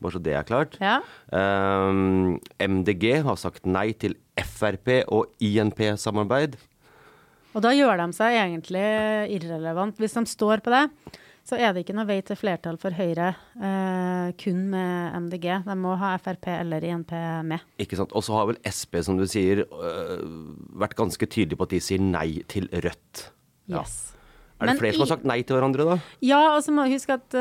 Bare 0.04 0.16
så 0.16 0.22
det 0.22 0.36
er 0.36 0.48
klart. 0.48 0.78
Ja. 0.84 1.00
Um, 1.32 2.38
MDG 2.60 3.22
har 3.25 3.38
sagt 3.40 3.68
nei 3.68 3.92
til 3.98 4.18
Frp 4.36 4.92
og 5.08 5.32
INP-samarbeid. 5.44 6.58
Og 7.56 7.64
da 7.64 7.72
gjør 7.72 8.02
de 8.02 8.10
seg 8.16 8.36
egentlig 8.36 8.88
irrelevant. 9.38 9.96
Hvis 10.02 10.18
de 10.18 10.25
står 10.28 10.64
på 10.66 10.74
det, 10.74 10.90
så 11.46 11.60
er 11.62 11.72
det 11.72 11.84
ikke 11.86 11.96
noe 11.96 12.10
vei 12.10 12.18
til 12.25 12.38
flertall 12.40 12.80
for 12.82 12.96
Høyre 12.98 13.30
uh, 13.62 14.34
kun 14.42 14.66
med 14.74 15.16
MDG. 15.28 15.48
De 15.68 15.75
må 15.80 15.94
ha 16.02 16.16
Frp 16.20 16.50
eller 16.58 16.84
INP 16.90 17.14
med. 17.48 17.64
Ikke 17.80 18.00
sant? 18.00 18.16
Og 18.18 18.25
så 18.25 18.36
har 18.36 18.50
vel 18.50 18.60
Sp, 18.68 19.00
som 19.06 19.20
du 19.20 19.28
sier, 19.30 19.64
uh, 19.70 20.25
vært 20.75 20.98
ganske 21.00 21.30
tydelig 21.30 21.62
på 21.62 21.70
at 21.70 21.78
de 21.78 21.82
sier 21.86 22.04
nei 22.04 22.42
til 22.52 22.68
Rødt. 22.74 23.30
Ja. 23.72 23.86
Er 24.56 24.72
det 24.72 24.78
flere 24.80 24.96
som 24.96 25.04
har 25.04 25.10
sagt 25.12 25.26
nei 25.28 25.42
til 25.44 25.58
hverandre, 25.58 25.84
da? 25.90 25.96
Ja, 26.24 26.40
og 26.56 26.62
så 26.64 26.72
må 26.72 26.86
huske 26.88 27.18
at 27.18 27.34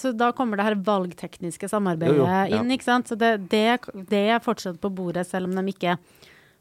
så 0.00 0.14
da 0.16 0.30
kommer 0.32 0.56
det 0.56 0.64
her 0.64 0.78
valgtekniske 0.86 1.68
samarbeidet 1.68 2.16
Jo, 2.16 2.22
jo, 2.22 2.30
ja. 2.30 2.46
inn, 2.56 2.72
ikke 2.72 2.86
sant. 2.86 3.10
Så 3.12 3.18
det, 3.20 3.34
det, 3.52 3.66
det 4.08 4.22
er 4.32 4.40
fortsatt 4.40 4.80
på 4.80 4.88
bordet, 4.88 5.26
selv 5.28 5.50
om 5.50 5.58
de 5.58 5.74
ikke 5.74 5.98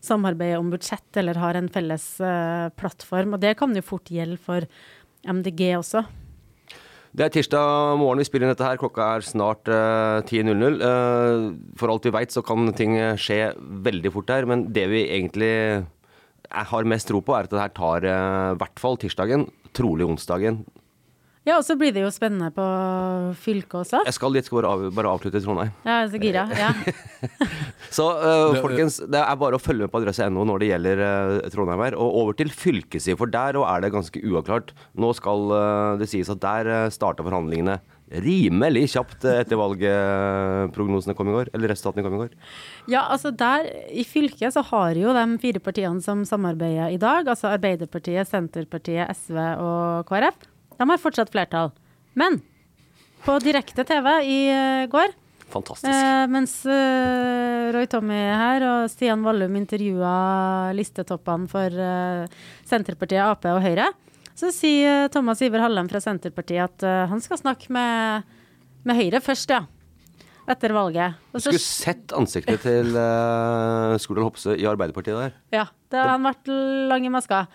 samarbeider 0.06 0.62
om 0.62 0.70
budsjett 0.74 1.22
eller 1.22 1.40
har 1.42 1.58
en 1.58 1.72
felles 1.72 2.06
uh, 2.24 2.70
plattform. 2.78 3.36
Og 3.36 3.44
det 3.44 3.56
kan 3.60 3.74
jo 3.76 3.84
fort 3.86 4.12
gjelde 4.12 4.38
for 4.42 4.68
MDG 5.26 5.72
også. 5.80 6.06
Det 7.16 7.24
er 7.24 7.32
tirsdag 7.32 7.96
morgen 8.02 8.20
vi 8.20 8.28
spiller 8.28 8.50
inn 8.50 8.52
dette 8.52 8.68
her. 8.68 8.80
Klokka 8.80 9.14
er 9.16 9.26
snart 9.26 9.70
uh, 9.72 10.20
10.00. 10.28 10.82
Eh, 10.84 11.46
for 11.80 11.94
alt 11.94 12.08
vi 12.08 12.12
veit 12.12 12.36
så 12.36 12.44
kan 12.46 12.68
ting 12.76 12.98
skje 13.16 13.54
veldig 13.88 14.12
fort 14.12 14.34
her, 14.36 14.48
men 14.50 14.68
det 14.76 14.90
vi 14.92 15.06
egentlig 15.08 15.54
jeg 16.46 16.70
har 16.70 16.88
mest 16.88 17.08
tro 17.10 17.24
på, 17.26 17.34
er 17.34 17.48
at 17.48 17.54
det 17.54 17.62
her 17.62 17.72
tar 17.74 18.06
i 18.06 18.18
hvert 18.60 18.80
fall 18.80 19.00
tirsdagen, 19.02 19.48
trolig 19.76 20.08
onsdagen. 20.08 20.64
Ja, 21.46 21.60
og 21.60 21.66
så 21.68 21.76
blir 21.78 21.92
det 21.94 22.02
jo 22.02 22.10
spennende 22.10 22.48
på 22.54 22.64
fylket 23.38 23.76
også. 23.84 24.00
Jeg 24.08 24.16
skal 24.18 24.34
dit, 24.34 24.48
skal 24.48 24.64
bare, 24.64 24.72
av, 24.74 24.86
bare 24.98 25.12
avslutte 25.14 25.38
i 25.38 25.44
Trondheim. 25.46 25.70
Ja, 25.86 26.00
jeg 26.00 26.08
er 26.08 26.14
så 26.16 26.22
gira. 26.24 26.46
Ja. 26.58 26.72
Så 27.96 28.06
uh, 28.18 28.58
folkens, 28.60 28.98
det 29.14 29.20
er 29.22 29.38
bare 29.40 29.56
å 29.56 29.62
følge 29.62 29.86
med 29.86 29.92
på 29.94 30.02
adresse.no 30.02 30.42
når 30.50 30.64
det 30.64 30.70
gjelder 30.72 31.02
uh, 31.06 31.50
Trondheim 31.54 31.84
her. 31.86 31.98
Og 32.02 32.18
over 32.24 32.38
til 32.40 32.50
fylkessida, 32.50 33.16
for 33.20 33.30
der 33.32 33.60
er 33.62 33.86
det 33.86 33.94
ganske 33.94 34.24
uavklart. 34.26 34.74
Nå 34.98 35.14
skal 35.16 35.54
uh, 35.54 35.94
det 36.02 36.10
sies 36.10 36.34
at 36.34 36.42
der 36.42 36.90
starta 36.94 37.24
forhandlingene 37.24 37.78
rimelig 38.12 38.84
kjapt 38.94 39.26
etter 39.26 39.58
valgprognosene 39.58 41.16
kom 41.18 41.30
i 41.32 41.36
går. 41.36 41.50
Eller 41.58 41.72
resultatene 41.74 42.06
kom 42.06 42.16
i 42.18 42.22
går. 42.24 42.36
Ja, 42.92 43.06
altså 43.12 43.32
der 43.34 43.66
i 43.90 44.06
fylket 44.08 44.54
så 44.56 44.62
har 44.70 44.94
jo 45.00 45.14
de 45.16 45.26
fire 45.42 45.62
partiene 45.64 46.04
som 46.06 46.22
samarbeider 46.28 46.94
i 46.94 47.00
dag, 47.02 47.28
altså 47.28 47.50
Arbeiderpartiet, 47.56 48.30
Senterpartiet, 48.30 49.10
SV 49.18 49.40
og 49.58 50.06
KrF, 50.10 50.38
de 50.78 50.90
har 50.92 51.02
fortsatt 51.02 51.32
flertall. 51.34 51.72
Men 52.16 52.42
på 53.26 53.40
direkte 53.42 53.84
TV 53.88 54.10
i 54.30 54.40
eh, 54.54 54.86
går, 54.92 55.14
Fantastisk. 55.50 55.90
eh, 55.90 56.26
mens 56.30 56.54
eh, 56.70 57.72
Roy 57.74 57.88
Tommy 57.90 58.18
her 58.38 58.66
og 58.70 58.90
Stian 58.92 59.24
Vallum 59.26 59.56
intervjua 59.58 60.72
listetoppene 60.78 61.50
for 61.50 61.74
eh, 61.74 62.26
Senterpartiet, 62.70 63.24
Ap 63.26 63.48
og 63.50 63.64
Høyre, 63.66 63.88
så 64.36 64.52
sier 64.52 65.08
Thomas 65.14 65.42
Iver 65.46 65.64
Hallem 65.64 65.88
fra 65.92 66.02
Senterpartiet 66.04 66.68
at 66.68 66.84
eh, 66.86 67.06
han 67.12 67.24
skal 67.24 67.40
snakke 67.40 67.72
med, 67.74 68.36
med 68.88 69.00
Høyre 69.00 69.24
først, 69.24 69.54
ja. 69.56 69.64
Etter 70.46 70.76
valget. 70.76 71.16
Så 71.34 71.48
Skulle 71.48 71.64
sett 71.64 72.12
ansiktet 72.14 72.62
til 72.62 72.92
uh, 73.00 73.96
Skurdal 73.98 74.28
Hopse 74.28 74.54
i 74.54 74.68
Arbeiderpartiet 74.70 75.18
der. 75.18 75.34
Ja, 75.56 75.64
da 75.90 76.04
har 76.04 76.12
han 76.14 76.28
vært 76.28 76.52
lang 76.92 77.08
i 77.08 77.14
maska. 77.14 77.48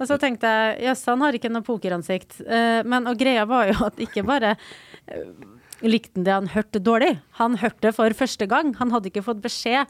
Og 0.00 0.08
så 0.08 0.16
tenkte 0.18 0.50
jeg 0.50 0.88
jøss, 0.88 1.04
han 1.06 1.22
har 1.22 1.36
ikke 1.36 1.52
noe 1.52 1.62
pokeransikt. 1.62 2.40
Uh, 2.42 2.80
men 2.88 3.06
og 3.06 3.20
greia 3.20 3.44
var 3.46 3.70
jo 3.70 3.78
at 3.86 4.00
ikke 4.02 4.24
bare 4.26 4.56
uh, 4.56 5.46
likte 5.86 6.16
han 6.18 6.26
det 6.26 6.34
han 6.34 6.50
hørte 6.56 6.82
dårlig, 6.82 7.12
han 7.38 7.60
hørte 7.60 7.88
det 7.88 7.94
for 7.96 8.16
første 8.16 8.48
gang. 8.50 8.74
Han 8.80 8.90
hadde 8.94 9.12
ikke 9.12 9.24
fått 9.28 9.44
beskjed 9.44 9.86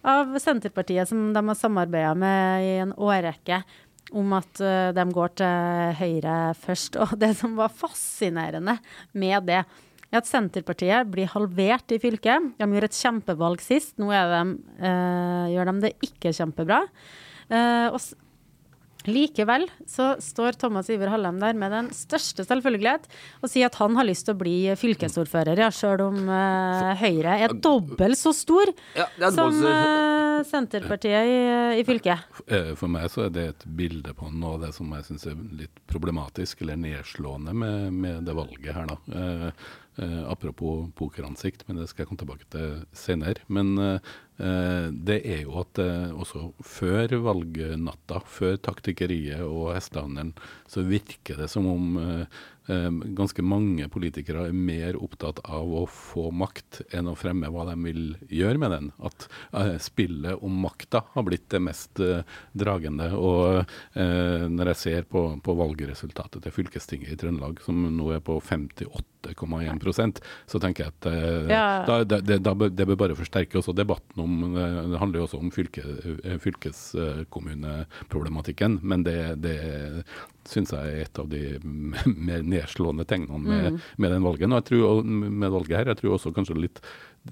av 0.00 0.32
Senterpartiet, 0.40 1.08
som 1.08 1.30
de 1.36 1.44
har 1.44 1.58
samarbeida 1.58 2.14
med 2.16 2.64
i 2.64 2.74
en 2.82 2.96
årrekke, 2.96 3.60
om 4.16 4.34
at 4.38 4.62
uh, 4.62 4.90
de 4.96 5.04
går 5.14 5.34
til 5.40 5.94
Høyre 6.00 6.38
først. 6.60 6.98
Og 7.04 7.14
det 7.20 7.34
som 7.40 7.56
var 7.58 7.72
fascinerende 7.74 8.78
med 9.12 9.48
det, 9.50 9.62
er 10.10 10.18
at 10.18 10.26
Senterpartiet 10.26 11.10
blir 11.10 11.30
halvert 11.30 11.94
i 11.94 12.00
fylket. 12.02 12.50
De 12.58 12.66
gjorde 12.66 12.90
et 12.90 13.02
kjempevalg 13.02 13.62
sist, 13.62 13.94
nå 14.02 14.10
er 14.14 14.32
de, 14.32 14.56
uh, 14.82 15.46
gjør 15.52 15.70
de 15.70 15.76
det 15.86 15.94
ikke 16.10 16.34
kjempebra. 16.34 16.82
Uh, 17.50 17.88
og 17.94 18.02
Likevel 19.08 19.64
så 19.88 20.12
står 20.20 20.58
Thomas 20.60 20.90
Iver 20.92 21.08
Hallem 21.08 21.38
der 21.40 21.56
med 21.56 21.72
den 21.72 21.88
største 21.96 22.44
selvfølgelighet 22.44 23.06
og 23.40 23.48
sier 23.48 23.70
at 23.70 23.78
han 23.80 23.96
har 23.96 24.04
lyst 24.08 24.26
til 24.28 24.36
å 24.36 24.40
bli 24.40 24.56
fylkesordfører, 24.76 25.62
ja, 25.62 25.70
sjøl 25.72 26.04
om 26.04 26.18
eh, 26.28 26.90
Høyre 27.00 27.38
er 27.46 27.54
dobbelt 27.64 28.20
så 28.20 28.34
stor 28.36 28.72
Ja, 28.98 29.08
som 29.32 29.56
eh, 29.64 30.29
Senterpartiet 30.46 31.28
i, 31.28 31.36
i 31.80 31.84
fylket. 31.86 32.24
Eh, 32.46 32.72
For 32.78 32.90
meg 32.92 33.08
så 33.12 33.26
er 33.26 33.34
det 33.34 33.44
et 33.50 33.66
bilde 33.78 34.14
på 34.16 34.30
noe 34.32 34.56
av 34.56 34.64
det 34.66 34.72
som 34.76 34.90
jeg 34.96 35.06
syns 35.08 35.28
er 35.30 35.38
litt 35.60 35.82
problematisk 35.90 36.64
eller 36.64 36.80
nedslående 36.80 37.54
med, 37.56 37.92
med 37.94 38.26
det 38.28 38.34
valget 38.38 38.74
her, 38.76 38.90
da. 38.90 38.98
Eh, 39.20 39.46
eh, 40.04 40.20
apropos 40.30 40.88
pokeransikt, 40.98 41.66
men 41.68 41.80
det 41.80 41.88
skal 41.90 42.04
jeg 42.04 42.10
komme 42.10 42.22
tilbake 42.24 42.50
til 42.52 42.82
senere. 42.96 43.44
Men 43.48 43.72
eh, 43.78 44.12
eh, 44.40 44.86
det 44.92 45.20
er 45.24 45.44
jo 45.44 45.58
at 45.62 45.82
eh, 45.82 46.12
også 46.14 46.50
før 46.64 47.16
valgnatta, 47.26 48.22
før 48.26 48.56
taktikkeriet 48.70 49.44
og 49.46 49.74
hestehandelen, 49.76 50.34
så 50.70 50.86
virker 50.86 51.40
det 51.42 51.50
som 51.52 51.68
om 51.70 52.00
ganske 53.16 53.42
mange 53.42 53.88
politikere 53.92 54.48
er 54.48 54.52
mer 54.56 54.96
opptatt 55.00 55.38
av 55.44 55.72
å 55.80 55.86
få 55.90 56.30
makt 56.34 56.80
enn 56.96 57.08
å 57.10 57.14
fremme 57.18 57.50
hva 57.52 57.64
de 57.70 57.76
vil 57.82 58.16
gjøre 58.30 58.58
med 58.62 58.70
den. 58.74 58.86
At 59.06 59.28
eh, 59.56 59.76
spillet 59.82 60.42
om 60.44 60.52
makta 60.64 60.98
har 61.14 61.22
blitt 61.26 61.48
det 61.52 61.60
mest 61.64 62.00
eh, 62.04 62.22
dragende. 62.52 63.06
Og 63.16 63.40
eh, 63.60 64.46
når 64.50 64.66
jeg 64.72 64.78
ser 64.84 65.02
på, 65.10 65.20
på 65.44 65.52
valgresultatet 65.58 66.42
til 66.44 66.52
fylkestinget 66.54 67.12
i 67.14 67.18
Trøndelag, 67.20 67.54
som 67.64 67.76
nå 67.96 68.06
er 68.16 68.22
på 68.24 68.34
58,1% 68.40 70.20
så 70.48 70.56
tenker 70.62 70.80
jeg 70.86 70.92
at 70.94 71.04
Ja. 71.50 71.66
da, 71.86 71.94
det, 72.04 72.18
det, 72.28 72.36
da 72.44 72.52
det 72.54 72.86
bør 72.88 73.02
bare 73.04 73.18
forsterke 73.18 73.58
også 73.60 73.72
debatten 73.76 74.18
om 74.22 74.32
Det 74.54 74.98
handler 75.00 75.18
jo 75.20 75.26
også 75.26 75.38
om 75.40 75.50
fylke, 75.52 75.82
fylkeskommuneproblematikken, 76.40 78.78
men 78.82 79.04
det, 79.04 79.34
det 79.44 79.58
syns 80.48 80.72
jeg 80.74 80.94
er 80.94 81.04
et 81.04 81.20
av 81.20 81.28
de 81.30 81.42
mer 82.28 82.44
nedslående 82.46 83.06
tegnene 83.08 83.40
med, 83.44 83.80
med 84.00 84.14
den 84.14 84.24
valgen. 84.24 84.54
Og 84.54 84.62
jeg 84.62 84.68
tror, 84.70 85.04
med 85.04 85.52
valget 85.52 85.78
her, 85.78 85.92
jeg 85.92 86.00
tror 86.00 86.16
også 86.16 86.34
kanskje 86.36 86.58
litt 86.60 86.82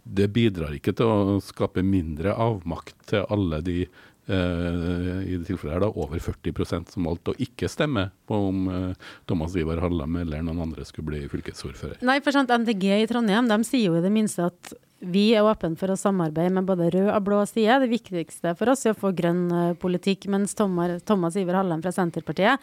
Det 0.05 0.29
bidrar 0.33 0.75
ikke 0.77 0.93
til 0.97 1.09
å 1.09 1.39
skape 1.45 1.85
mindre 1.85 2.35
avmakt 2.37 2.97
til 3.09 3.25
alle 3.33 3.63
de 3.65 3.79
eh, 3.85 5.21
i 5.25 5.39
det 5.39 5.47
tilfellet 5.49 5.79
her 5.79 5.85
da, 5.87 5.89
over 5.89 6.21
40% 6.21 6.93
som 6.93 7.09
valgte 7.09 7.33
å 7.33 7.41
ikke 7.41 7.71
stemme 7.73 8.11
på 8.29 8.43
om 8.51 8.67
eh, 8.73 9.07
Thomas 9.29 9.57
Ivar 9.57 9.81
Hallam 9.85 10.21
eller 10.21 10.45
noen 10.45 10.67
andre 10.69 10.85
skulle 10.89 11.15
bli 11.15 11.23
fylkesordfører. 11.33 12.03
Nei, 12.05 12.21
for 12.25 12.37
sant, 12.37 12.53
MDG 12.53 12.91
i 12.99 13.09
Trondheim 13.09 13.49
de 13.49 13.63
sier 13.69 13.89
jo 13.89 13.97
i 13.99 14.05
det 14.05 14.13
minste 14.13 14.51
at 14.51 14.77
vi 14.99 15.29
er 15.39 15.47
åpne 15.47 15.79
for 15.79 15.93
å 15.93 15.99
samarbeide 15.99 16.57
med 16.57 16.67
både 16.67 16.89
rød 16.91 17.11
og 17.13 17.25
blå 17.27 17.41
side. 17.47 17.81
Det 17.85 17.91
viktigste 17.93 18.55
for 18.59 18.73
oss 18.73 18.83
er 18.87 18.97
å 18.97 18.99
få 18.99 19.13
grønn 19.17 19.45
uh, 19.53 19.75
politikk. 19.79 20.27
Mens 20.33 20.57
Thomas, 20.59 21.37
Iver 21.39 21.61
Hallem 21.61 21.85
fra 21.85 21.93
Senterpartiet 21.95 22.59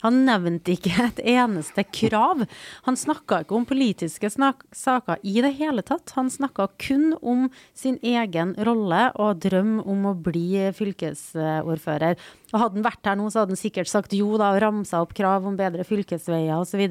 han 0.00 0.22
nevnte 0.24 0.72
ikke 0.72 0.92
et 1.04 1.18
eneste 1.34 1.84
krav. 1.92 2.46
Han 2.86 2.96
snakka 2.96 3.42
ikke 3.42 3.56
om 3.58 3.66
politiske 3.68 4.30
saker 4.32 5.20
i 5.20 5.42
det 5.44 5.52
hele 5.58 5.84
tatt. 5.84 6.14
Han 6.16 6.30
snakka 6.32 6.70
kun 6.80 7.10
om 7.20 7.48
sin 7.76 7.98
egen 8.00 8.54
rolle 8.64 9.10
og 9.20 9.42
drøm 9.44 9.78
om 9.82 10.08
å 10.08 10.16
bli 10.16 10.70
fylkesordfører. 10.76 12.16
Og 12.50 12.56
Hadde 12.62 12.78
han 12.78 12.86
vært 12.86 13.10
her 13.10 13.18
nå, 13.20 13.28
så 13.28 13.42
hadde 13.42 13.56
han 13.56 13.60
sikkert 13.60 13.90
sagt 13.92 14.14
jo 14.16 14.38
da, 14.40 14.54
og 14.54 14.62
ramsa 14.64 15.02
opp 15.04 15.12
krav 15.16 15.44
om 15.48 15.58
bedre 15.58 15.84
fylkesveier 15.86 16.62
osv. 16.62 16.86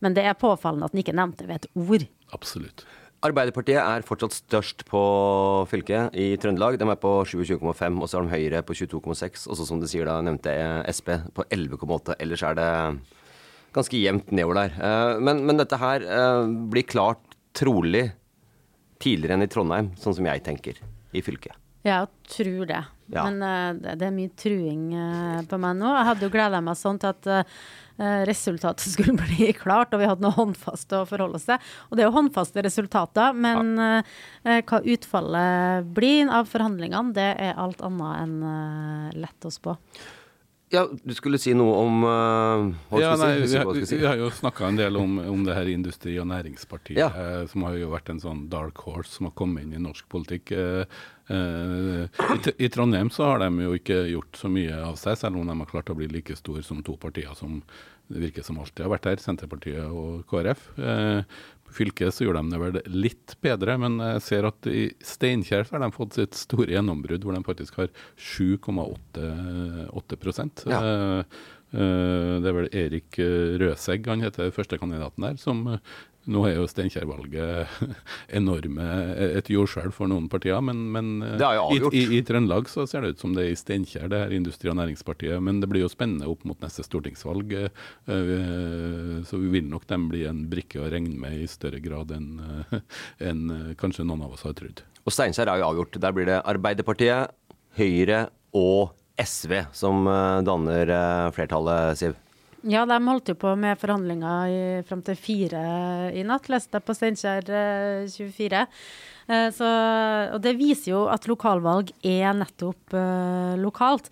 Men 0.00 0.16
det 0.16 0.24
er 0.24 0.38
påfallende 0.40 0.88
at 0.88 0.96
han 0.96 1.04
ikke 1.04 1.18
nevnte 1.18 1.50
ved 1.50 1.60
et 1.60 1.70
ord. 1.76 2.08
Absolutt. 2.34 2.86
Arbeiderpartiet 3.24 3.80
er 3.80 4.04
fortsatt 4.04 4.34
størst 4.36 4.84
på 4.90 5.00
fylket 5.70 6.14
i 6.20 6.34
Trøndelag. 6.40 6.76
De 6.76 6.84
er 6.84 6.98
på 7.00 7.12
27,5, 7.24 8.00
og 8.02 8.10
så 8.10 8.18
har 8.18 8.26
de 8.26 8.34
Høyre 8.34 8.60
på 8.66 8.76
22,6. 8.76 9.46
Og 9.48 9.56
så 9.56 9.66
som 9.68 9.80
du 9.80 9.86
sier 9.88 10.08
da, 10.08 10.18
nevnte 10.24 10.52
jeg 10.52 10.96
Sp 10.98 11.14
på 11.36 11.46
11,8. 11.48 12.18
Ellers 12.20 12.44
er 12.44 12.58
det 12.58 12.68
ganske 13.76 14.00
jevnt 14.00 14.34
nedover 14.36 14.60
der. 14.60 14.76
Eh, 14.76 15.22
men, 15.24 15.40
men 15.48 15.60
dette 15.60 15.80
her 15.80 16.04
eh, 16.04 16.42
blir 16.72 16.84
klart 16.88 17.38
trolig 17.56 18.10
tidligere 19.00 19.38
enn 19.38 19.46
i 19.46 19.50
Trondheim, 19.52 19.90
sånn 20.00 20.16
som 20.16 20.28
jeg 20.28 20.44
tenker, 20.44 20.78
i 21.16 21.24
fylket. 21.24 21.56
Ja, 21.86 22.02
tror 22.28 22.68
det. 22.68 22.82
Ja. 23.14 23.24
Men 23.28 23.40
uh, 23.40 23.94
det 23.94 24.08
er 24.08 24.14
mye 24.14 24.32
truing 24.34 24.88
på 25.46 25.58
meg 25.62 25.76
nå. 25.78 25.92
Jeg 25.94 26.06
hadde 26.08 26.26
jo 26.26 26.32
gleda 26.34 26.60
meg 26.64 26.78
sånn 26.80 26.98
til 26.98 27.12
at 27.12 27.52
resultatet 27.98 28.90
skulle 28.94 29.16
bli 29.18 29.52
klart, 29.56 29.94
og 29.94 30.02
vi 30.02 30.10
hadde 30.10 30.24
noe 30.24 30.36
håndfast 30.36 30.92
å 30.96 31.04
forholde 31.08 31.40
oss 31.40 31.48
til. 31.48 31.72
Og 31.88 31.96
det 31.96 32.04
er 32.04 32.10
jo 32.10 32.16
håndfaste 32.18 32.66
resultater, 32.66 33.36
men 33.36 33.72
ja. 33.78 34.60
hva 34.68 34.82
utfallet 34.82 35.88
blir 35.96 36.30
av 36.32 36.50
forhandlingene, 36.50 37.14
det 37.16 37.30
er 37.48 37.58
alt 37.60 37.82
annet 37.86 38.22
enn 38.22 39.18
lett 39.22 39.48
å 39.48 39.52
spå. 39.52 39.76
Ja, 40.68 40.88
du 41.02 41.14
skulle 41.14 41.38
si 41.38 41.52
noe 41.54 41.74
om 41.78 42.00
uh, 42.02 42.98
ja, 42.98 43.12
nei, 43.20 43.46
si, 43.46 43.54
vi, 43.54 43.84
si. 43.86 43.98
vi, 44.00 44.06
har 44.06 44.18
jo 44.18 44.32
snakka 44.34 44.66
en 44.66 44.78
del 44.80 44.96
om, 44.98 45.20
om 45.22 45.44
det 45.46 45.54
her 45.54 45.68
Industri- 45.70 46.16
og 46.18 46.26
Næringspartiet, 46.26 46.98
ja. 46.98 47.06
eh, 47.06 47.44
som 47.52 47.62
har 47.68 47.76
jo 47.78 47.92
vært 47.92 48.10
en 48.10 48.18
sånn 48.22 48.40
dark 48.50 48.82
horse 48.82 49.14
som 49.14 49.28
har 49.28 49.36
kommet 49.38 49.62
inn 49.62 49.76
i 49.78 49.82
norsk 49.84 50.08
politikk. 50.10 50.50
Eh, 50.58 50.98
eh, 51.30 52.24
i, 52.34 52.56
I 52.66 52.70
Trondheim 52.74 53.12
så 53.14 53.28
har 53.30 53.44
de 53.44 53.68
jo 53.68 53.76
ikke 53.78 54.00
gjort 54.10 54.40
så 54.42 54.50
mye 54.50 54.80
av 54.88 54.98
seg, 54.98 55.20
selv 55.22 55.38
om 55.38 55.46
de 55.46 55.56
har 55.62 55.70
klart 55.70 55.92
å 55.94 55.98
bli 55.98 56.10
like 56.10 56.34
store 56.34 56.66
som 56.66 56.82
to 56.82 56.98
partier 56.98 57.38
som 57.38 57.60
det 58.10 58.22
virker 58.22 58.42
som 58.46 58.58
alltid 58.62 58.84
har 58.86 58.90
vært 58.96 59.06
her, 59.10 59.22
Senterpartiet 59.22 59.86
og 59.86 60.26
KrF. 60.30 60.66
Eh, 61.66 61.72
fylket 61.76 62.14
så 62.14 62.24
gjorde 62.24 62.42
de 62.42 62.54
det 62.54 62.60
vel 62.62 62.78
litt 62.94 63.34
bedre, 63.44 63.76
men 63.80 63.98
jeg 64.00 64.22
ser 64.26 64.48
at 64.48 64.68
i 64.70 64.86
Steinkjer 65.04 65.68
har 65.70 65.82
de 65.82 65.90
fått 65.94 66.18
sitt 66.18 66.38
store 66.38 66.72
gjennombrudd, 66.72 67.26
hvor 67.26 67.36
de 67.36 67.42
faktisk 67.46 67.78
har 67.82 67.92
7,8 68.16 69.26
ja. 70.70 70.80
Uh, 71.74 72.38
Det 72.42 72.50
er 72.50 72.58
vel 72.60 72.68
Erik 72.72 73.18
Røsegg, 73.62 74.06
han 74.06 74.22
heter 74.22 74.52
førstekandidaten 74.54 75.26
der, 75.26 75.40
som 75.40 75.64
nå 76.26 76.42
er 76.48 76.56
jo 76.56 76.66
Steinkjer-valget 76.66 77.82
enorme 78.38 78.86
et 79.22 79.50
jordskjelv 79.50 79.94
for 79.94 80.10
noen 80.10 80.26
partier, 80.30 80.58
men, 80.64 80.80
men 80.94 81.10
i, 81.22 81.78
i, 81.78 82.02
i, 82.18 82.20
Trøndelag 82.26 82.70
så 82.70 82.86
ser 82.90 83.04
det 83.04 83.14
ut 83.14 83.22
som 83.22 83.36
det 83.36 83.44
er 83.44 83.52
i 83.52 83.58
Steinkjer, 83.58 84.08
det 84.10 84.22
her 84.24 84.34
Industri- 84.34 84.72
og 84.72 84.78
Næringspartiet. 84.80 85.38
Men 85.42 85.60
det 85.62 85.70
blir 85.70 85.84
jo 85.84 85.92
spennende 85.92 86.26
opp 86.30 86.42
mot 86.48 86.58
neste 86.64 86.82
stortingsvalg, 86.86 87.54
eh, 87.54 88.34
så 89.26 89.40
vi 89.42 89.52
vil 89.54 89.70
nok 89.70 89.86
dem 89.90 90.08
bli 90.10 90.24
en 90.26 90.42
brikke 90.50 90.82
å 90.82 90.90
regne 90.90 91.14
med 91.22 91.38
i 91.38 91.48
større 91.50 91.80
grad 91.84 92.10
enn 92.16 92.28
en 93.30 93.74
kanskje 93.78 94.06
noen 94.06 94.26
av 94.26 94.34
oss 94.34 94.46
har 94.48 94.56
trodd. 94.58 94.82
Og 95.06 95.14
Steinkjer 95.14 95.46
er 95.52 95.62
jo 95.62 95.70
avgjort. 95.70 96.00
Der 96.02 96.14
blir 96.16 96.26
det 96.32 96.42
Arbeiderpartiet, 96.42 97.34
Høyre 97.78 98.26
og 98.56 98.96
SV 99.16 99.64
som 99.72 100.06
eh, 100.06 100.42
danner 100.46 100.92
eh, 100.92 101.30
flertallet, 101.36 101.98
Siv. 101.98 102.14
Ja, 102.66 102.82
de 102.88 102.96
holdt 103.06 103.30
jo 103.30 103.36
på 103.38 103.52
med 103.58 103.78
forhandlinger 103.78 104.82
fram 104.88 105.02
til 105.06 105.18
fire 105.20 105.60
i 106.16 106.24
natt, 106.26 106.48
leste 106.50 106.80
jeg 106.80 106.86
på 106.86 106.96
Steinkjer 106.96 107.50
24. 108.10 108.64
Eh, 109.26 109.60
og 110.34 110.40
det 110.42 110.56
viser 110.58 110.92
jo 110.92 111.04
at 111.12 111.28
lokalvalg 111.30 111.92
er 112.02 112.34
nettopp 112.34 112.96
lokalt. 113.62 114.10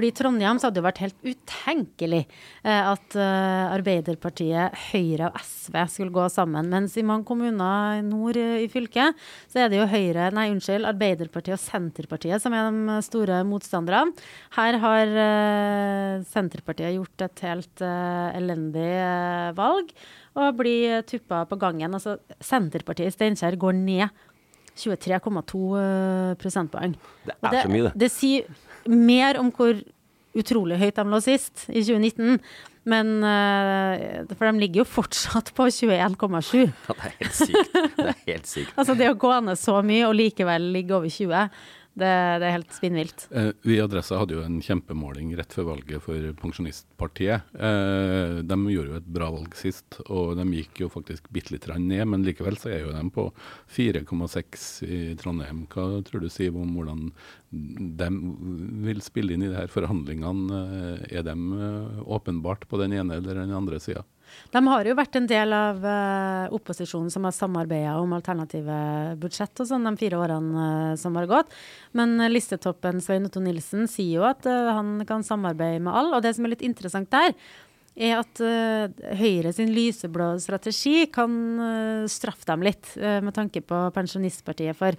Fordi 0.00 0.14
I 0.14 0.16
Trondheim 0.16 0.56
så 0.56 0.70
hadde 0.70 0.80
det 0.80 0.84
vært 0.86 1.00
helt 1.02 1.26
utenkelig 1.28 2.20
eh, 2.24 2.86
at 2.88 3.16
eh, 3.20 3.72
Arbeiderpartiet, 3.74 4.78
Høyre 4.88 5.26
og 5.28 5.34
SV 5.44 5.74
skulle 5.92 6.14
gå 6.14 6.24
sammen. 6.32 6.70
Mens 6.72 6.94
i 6.96 7.04
mange 7.04 7.28
kommuner 7.28 8.00
nord 8.06 8.38
i 8.40 8.64
fylket, 8.72 9.18
så 9.52 9.60
er 9.60 9.68
det 9.68 9.76
jo 9.76 9.88
Høyre, 9.90 10.30
nei 10.32 10.46
unnskyld, 10.54 10.88
Arbeiderpartiet 10.88 11.58
og 11.58 11.60
Senterpartiet 11.60 12.40
som 12.40 12.56
er 12.56 12.70
de 12.72 12.96
store 13.04 13.42
motstanderne. 13.44 14.16
Her 14.56 14.80
har 14.86 15.12
eh, 15.26 16.24
Senterpartiet 16.32 16.96
gjort 16.96 17.26
et 17.28 17.44
helt 17.50 17.84
eh, 17.84 18.40
elendig 18.40 18.88
eh, 19.02 19.52
valg 19.60 19.92
og 20.40 20.56
blir 20.62 21.04
tuppa 21.12 21.42
på 21.44 21.60
gangen. 21.60 21.92
Altså 21.92 22.16
Senterpartiet 22.40 23.12
i 23.12 23.18
Steinkjer 23.18 23.60
går 23.60 23.76
ned 23.84 24.08
23,2 24.80 25.62
eh, 25.76 26.34
prosentpoeng. 26.40 26.96
Det 27.28 27.36
er 27.36 27.52
det, 27.52 27.64
så 27.68 27.76
mye, 27.76 27.88
det. 27.90 27.96
Det 28.00 28.12
sier 28.16 28.68
mer 28.90 29.38
om 29.40 29.50
hvor 29.54 29.78
utrolig 30.38 30.78
høyt 30.78 30.98
de 30.98 31.06
lå 31.10 31.20
sist, 31.24 31.66
i 31.68 31.82
2019. 31.82 32.38
Men 32.90 33.10
uh, 33.20 34.22
For 34.32 34.46
de 34.46 34.62
ligger 34.62 34.82
jo 34.82 34.88
fortsatt 34.88 35.50
på 35.56 35.66
21,7. 35.68 36.62
Ja, 36.62 36.94
det 36.94 37.10
er 37.10 37.16
helt 37.18 37.36
sykt. 37.36 37.74
Det 37.74 38.06
er 38.06 38.22
helt 38.28 38.48
sykt. 38.48 38.72
altså 38.78 38.96
det 38.98 39.10
å 39.10 39.18
gå 39.20 39.34
ned 39.44 39.60
så 39.60 39.80
mye 39.84 40.06
og 40.08 40.16
likevel 40.16 40.70
ligge 40.76 40.96
over 40.96 41.12
20, 41.12 41.50
det, 41.98 42.10
det, 42.40 42.46
er 42.46 42.54
helt 42.54 42.74
spinnvilt. 42.74 43.24
Eh, 43.34 43.50
vi 43.66 43.74
i 43.76 43.82
Adressa 43.82 44.20
hadde 44.20 44.36
jo 44.36 44.44
en 44.44 44.60
kjempemåling 44.62 45.32
rett 45.38 45.52
før 45.52 45.72
valget 45.72 46.04
for 46.04 46.28
Pensjonistpartiet. 46.38 47.50
Eh, 47.58 48.36
de 48.46 48.58
gjorde 48.70 48.92
jo 48.92 49.00
et 49.00 49.10
bra 49.18 49.30
valg 49.34 49.56
sist, 49.58 49.98
og 50.06 50.36
de 50.38 50.46
gikk 50.54 50.84
jo 50.84 50.90
faktisk 50.92 51.26
bitte 51.34 51.54
litt 51.56 51.66
ned. 51.74 52.06
Men 52.12 52.24
likevel 52.26 52.58
så 52.60 52.70
er 52.72 52.84
jo 52.84 52.94
de 52.94 53.02
på 53.14 53.26
4,6 53.74 54.68
i 54.86 55.00
Trondheim. 55.20 55.66
Hva 55.72 55.88
tror 56.06 56.22
du, 56.22 56.30
Siv, 56.30 56.56
om 56.56 56.78
hvordan 56.78 57.10
de 57.50 58.08
vil 58.86 59.02
spille 59.02 59.34
inn 59.34 59.44
i 59.44 59.50
de 59.50 59.58
her 59.58 59.70
forhandlingene? 59.72 60.62
Eh, 60.70 61.18
er 61.18 61.26
de 61.26 61.34
eh, 61.34 62.00
åpenbart 62.06 62.68
på 62.70 62.78
den 62.80 62.94
ene 63.00 63.18
eller 63.18 63.42
den 63.42 63.56
andre 63.56 63.82
sida? 63.82 64.06
De 64.50 64.62
har 64.66 64.88
jo 64.88 64.96
vært 64.98 65.16
en 65.18 65.28
del 65.30 65.54
av 65.54 65.84
uh, 65.84 66.50
opposisjonen 66.56 67.12
som 67.12 67.26
har 67.26 67.34
samarbeida 67.36 67.94
om 68.00 68.12
alternative 68.16 68.76
budsjett 69.22 69.62
og 69.62 69.70
sånn 69.70 69.86
de 69.86 69.94
fire 70.00 70.18
årene 70.20 70.66
uh, 70.66 70.98
som 71.00 71.16
har 71.18 71.28
gått. 71.30 71.54
Men 71.96 72.16
uh, 72.18 72.28
listetoppen 72.32 73.02
Svein 73.04 73.28
Otto 73.28 73.42
Nilsen 73.44 73.86
sier 73.90 74.20
jo 74.20 74.28
at 74.28 74.46
han 74.46 75.00
kan 75.08 75.26
samarbeide 75.26 75.82
med 75.84 75.94
alle. 75.94 76.16
Og 76.16 76.24
det 76.24 76.34
som 76.36 76.46
er 76.46 76.54
litt 76.56 76.66
interessant 76.66 77.10
der, 77.12 77.34
er 78.00 78.20
at 78.20 78.40
Høyre 79.18 79.50
sin 79.52 79.72
lyseblå 79.74 80.30
strategi 80.40 81.08
kan 81.12 81.32
straffe 82.08 82.46
dem 82.48 82.62
litt, 82.64 82.86
med 82.96 83.34
tanke 83.36 83.60
på 83.66 83.80
Pensjonistpartiet. 83.92 84.78
For 84.78 84.96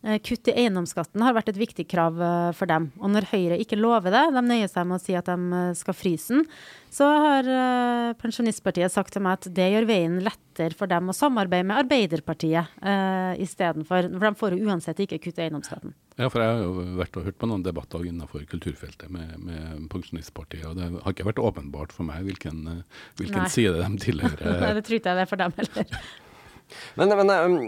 kutt 0.00 0.48
i 0.48 0.54
eiendomsskatten 0.62 1.20
har 1.20 1.34
vært 1.36 1.50
et 1.52 1.58
viktig 1.60 1.84
krav 1.90 2.20
eh, 2.24 2.50
for 2.56 2.70
dem. 2.70 2.88
Og 3.02 3.12
når 3.12 3.26
Høyre 3.34 3.58
ikke 3.60 3.76
lover 3.76 4.14
det, 4.14 4.22
de 4.32 4.42
nøyer 4.46 4.70
seg 4.72 4.86
med 4.88 4.96
å 4.96 5.02
si 5.02 5.16
at 5.18 5.28
de 5.28 5.36
eh, 5.58 5.72
skal 5.76 5.96
fryse 5.96 6.32
den, 6.32 6.46
så 6.90 7.06
har 7.22 7.46
Pensjonistpartiet 8.18 8.90
sagt 8.90 9.12
til 9.14 9.22
meg 9.22 9.36
at 9.36 9.50
det 9.54 9.68
gjør 9.70 9.84
veien 9.86 10.16
lettere 10.24 10.74
for 10.74 10.90
dem 10.90 11.12
å 11.12 11.14
samarbeide 11.14 11.68
med 11.68 11.82
Arbeiderpartiet 11.84 12.80
eh, 12.80 13.42
istedenfor. 13.44 14.08
For 14.16 14.26
de 14.26 14.40
får 14.40 14.56
jo 14.56 14.72
uansett 14.72 15.04
ikke 15.04 15.20
kutt 15.26 15.38
i 15.38 15.44
eiendomsskatten. 15.46 15.94
Ja, 16.16 16.32
for 16.32 16.42
jeg 16.42 16.56
har 16.56 16.64
jo 16.64 16.88
vært 16.98 17.20
og 17.20 17.28
hørt 17.28 17.38
på 17.40 17.52
noen 17.52 17.62
debatter 17.64 18.02
innenfor 18.08 18.48
kulturfeltet 18.48 19.12
med, 19.12 19.36
med 19.44 19.86
Pensjonistpartiet, 19.92 20.64
og 20.72 20.80
det 20.80 20.90
har 20.96 21.14
ikke 21.14 21.28
vært 21.28 21.44
åpenbart 21.44 21.94
for 21.94 22.08
meg 22.08 22.24
hvilken, 22.26 22.82
hvilken 23.20 23.52
side 23.52 23.76
de 23.76 24.04
tilhører. 24.08 24.60
Nei, 24.64 24.74
det 24.80 24.88
tror 24.88 24.98
ikke 24.98 25.12
jeg 25.12 25.20
det 25.20 25.28
er 25.28 25.32
for 25.36 25.44
dem 25.44 25.56
heller. 25.60 26.04
men, 26.96 27.18
men 27.20 27.36
um 27.38 27.64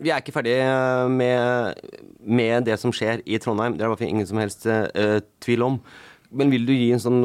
vi 0.00 0.12
er 0.12 0.22
ikke 0.22 0.34
ferdig 0.34 0.56
eh, 0.62 1.08
med, 1.10 1.82
med, 2.22 2.62
det 2.68 2.78
som 2.80 2.94
skjer 2.94 3.24
i 3.26 3.40
Trondheim. 3.42 3.76
Det 3.76 3.86
er 3.86 3.98
det 3.98 4.08
ingen 4.08 4.28
som 4.28 4.40
helst 4.40 4.66
uh, 4.68 5.20
tvil 5.42 5.68
om. 5.68 5.82
Men 6.32 6.48
vil 6.48 6.62
du 6.64 6.72
gi 6.72 6.86
en 6.94 7.00
sånn 7.02 7.18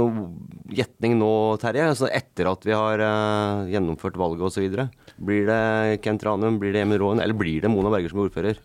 gjetning 0.76 1.14
nå, 1.16 1.30
Terje? 1.62 1.86
Altså 1.94 2.10
etter 2.12 2.50
at 2.52 2.66
vi 2.68 2.74
har 2.76 3.00
uh, 3.00 3.62
gjennomført 3.72 4.18
valget 4.20 4.44
osv. 4.50 4.82
Blir 5.16 5.48
det 5.48 6.02
Kent 6.04 6.26
Ranum, 6.28 6.58
blir 6.60 6.76
det 6.76 6.82
Emil 6.84 7.00
Raaen, 7.00 7.22
eller 7.24 7.38
blir 7.40 7.64
det 7.64 7.72
Mona 7.72 7.90
Berger 7.94 8.12
som 8.12 8.20
er 8.20 8.28
ordfører? 8.28 8.60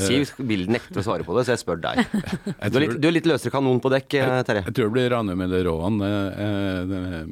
Siv 0.00 0.32
vil 0.48 0.64
nekte 0.72 1.02
å 1.02 1.04
svare 1.04 1.26
på 1.28 1.36
det, 1.36 1.44
så 1.44 1.52
jeg 1.52 1.62
spør 1.62 1.82
deg. 1.84 2.00
Du 2.72 2.78
er 2.78 2.86
litt, 2.86 2.94
du 2.96 3.06
er 3.10 3.14
litt 3.18 3.28
løsere 3.28 3.52
kanon 3.52 3.82
på 3.84 3.92
dekk, 3.92 4.08
Terje. 4.48 4.64
Jeg, 4.64 4.74
tror 4.78 4.88
det 4.88 4.94
blir 4.96 5.12
Ranum 5.12 5.44
eller 5.44 5.68
Raaen. 5.68 6.00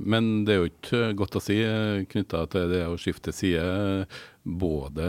Men 0.04 0.28
det 0.44 0.54
er 0.54 0.60
jo 0.60 0.68
ikke 0.68 1.02
godt 1.16 1.40
å 1.40 1.42
si 1.42 1.56
knytta 2.12 2.44
til 2.52 2.68
det 2.76 2.84
å 2.90 2.98
skifte 3.00 3.32
side 3.34 3.64
både 4.42 5.06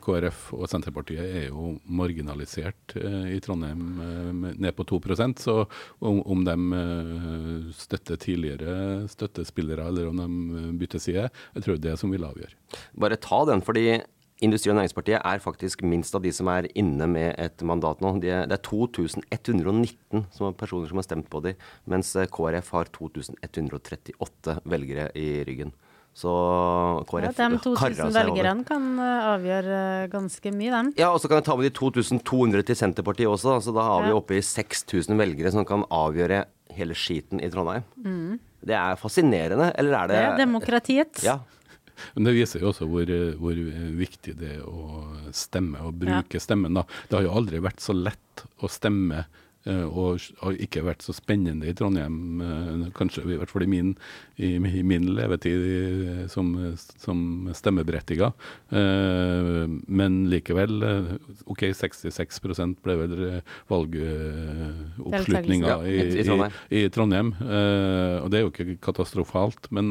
KrF 0.00 0.46
og 0.56 0.68
Senterpartiet 0.70 1.20
er 1.20 1.48
jo 1.50 1.74
marginalisert 1.84 2.94
eh, 2.96 3.34
i 3.36 3.40
Trondheim 3.44 3.82
eh, 4.00 4.54
ned 4.56 4.72
på 4.76 4.86
2% 4.88 5.42
så 5.44 5.56
om, 6.00 6.44
de 6.46 6.54
eh, 6.78 7.66
støtter 7.76 8.20
tidligere 8.20 9.08
støttespillere 9.12 9.84
eller 9.90 10.08
om 10.08 10.22
de 10.22 10.70
bytter 10.80 11.02
side, 11.02 11.26
jeg 11.28 11.66
tror 11.66 11.76
det 11.76 11.82
er 11.82 11.90
det 11.90 12.00
som 12.00 12.14
vil 12.14 12.24
avgjøre. 12.24 12.56
Bare 12.96 13.20
ta 13.20 13.44
den, 13.50 13.64
fordi 13.64 14.00
Industri- 14.40 14.70
og 14.72 14.78
Næringspartiet 14.78 15.20
er 15.20 15.42
faktisk 15.44 15.82
minst 15.84 16.14
av 16.16 16.22
de 16.24 16.30
som 16.32 16.48
er 16.48 16.70
inne 16.80 17.04
med 17.12 17.34
et 17.36 17.60
mandat 17.60 18.00
nå. 18.00 18.14
De 18.22 18.30
det 18.48 18.56
er 18.56 18.62
2119 18.64 20.24
som 20.32 20.46
er 20.48 20.56
personer 20.56 20.88
som 20.88 20.96
har 20.96 21.04
stemt 21.04 21.28
på 21.28 21.42
dem, 21.44 21.60
mens 21.84 22.14
KrF 22.16 22.70
har 22.72 22.88
2138 22.96 24.56
velgere 24.64 25.10
i 25.12 25.44
ryggen. 25.44 25.74
Så 26.14 26.30
Ja, 27.22 27.30
de 27.30 27.58
2000 27.62 27.94
seg 27.96 28.12
velgerne 28.12 28.64
kan 28.66 28.98
eh, 28.98 29.28
avgjøre 29.30 29.76
eh, 30.04 30.08
ganske 30.12 30.52
mye, 30.52 30.70
dem. 30.74 30.92
Ja, 30.98 31.12
og 31.14 31.20
så 31.22 31.28
kan 31.30 31.38
jeg 31.40 31.46
ta 31.46 31.56
med 31.56 31.68
de 31.68 31.72
2200 31.78 32.64
til 32.66 32.76
Senterpartiet 32.76 33.30
også, 33.30 33.60
så 33.62 33.72
da 33.74 33.84
har 33.86 34.02
vi 34.04 34.10
Ja. 34.10 34.16
oppe 34.18 34.36
i 34.36 34.42
6000 34.42 35.16
velgere 35.16 35.52
som 35.54 35.64
kan 35.64 35.84
avgjøre 35.90 36.44
hele 36.76 36.94
skiten 36.94 37.40
i 37.42 37.48
Trondheim. 37.48 37.84
Det 38.60 38.74
er 38.76 38.96
fascinerende, 39.00 39.72
eller 39.78 39.94
er 40.02 40.08
Det 40.08 40.16
det 40.16 40.26
er 40.26 40.36
demokratiet. 40.46 41.22
Ja. 41.24 41.38
Men 42.14 42.24
det 42.24 42.34
viser 42.34 42.60
jo 42.60 42.70
også 42.72 42.86
hvor, 42.88 43.04
hvor 43.38 43.54
viktig 43.96 44.34
det 44.40 44.56
er 44.58 44.62
å 44.64 45.04
stemme 45.32 45.80
og 45.84 45.98
bruke 46.00 46.40
stemmen. 46.40 46.74
da. 46.74 46.82
Det 47.08 47.18
har 47.18 47.22
jo 47.26 47.34
aldri 47.36 47.60
vært 47.60 47.80
så 47.80 47.92
lett 47.94 48.44
å 48.62 48.68
stemme. 48.68 49.26
Eh, 49.66 49.84
Og 49.86 50.18
har 50.42 50.52
ikke 50.60 50.82
vært 50.86 51.02
så 51.04 51.12
spennende 51.16 51.68
i 51.68 51.74
Trondheim, 51.76 52.16
eh, 52.40 52.90
kanskje 52.96 53.24
i 53.26 53.36
hvert 53.40 53.50
fall 53.52 53.64
i 53.66 53.70
min, 53.70 53.94
i, 54.40 54.54
i 54.56 54.82
min 54.86 55.06
levetid 55.16 55.60
eh, 55.70 56.26
som, 56.32 56.46
som 57.00 57.18
stemmeberettiga. 57.56 58.26
Eh, 58.70 59.66
Men 59.86 60.12
likevel, 60.32 60.72
OK, 61.50 61.62
66 61.76 62.40
ble 62.84 62.94
vel 63.02 63.14
valgoppslutninga 63.70 65.74
i, 65.86 65.88
i 66.20 66.24
Trondheim. 66.24 66.52
i, 66.70 66.72
i 66.84 66.90
Trondheim. 66.92 67.28
Eh, 67.40 68.16
og 68.22 68.30
det 68.32 68.38
er 68.40 68.44
jo 68.46 68.50
ikke 68.52 68.78
katastrofalt, 68.88 69.62
men, 69.74 69.86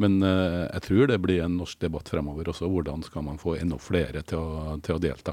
men 0.00 0.12
jeg 0.24 0.80
tror 0.88 1.04
det 1.10 1.18
blir 1.24 1.38
en 1.44 1.56
norsk 1.60 1.76
debatt 1.82 2.08
fremover 2.12 2.44
også. 2.52 2.68
Hvordan 2.70 2.98
skal 3.06 3.22
man 3.26 3.38
få 3.40 3.50
enda 3.60 3.76
flere 3.82 4.20
til 4.26 4.38
å, 4.40 4.76
til 4.84 4.94
å 4.96 5.00
delta? 5.02 5.32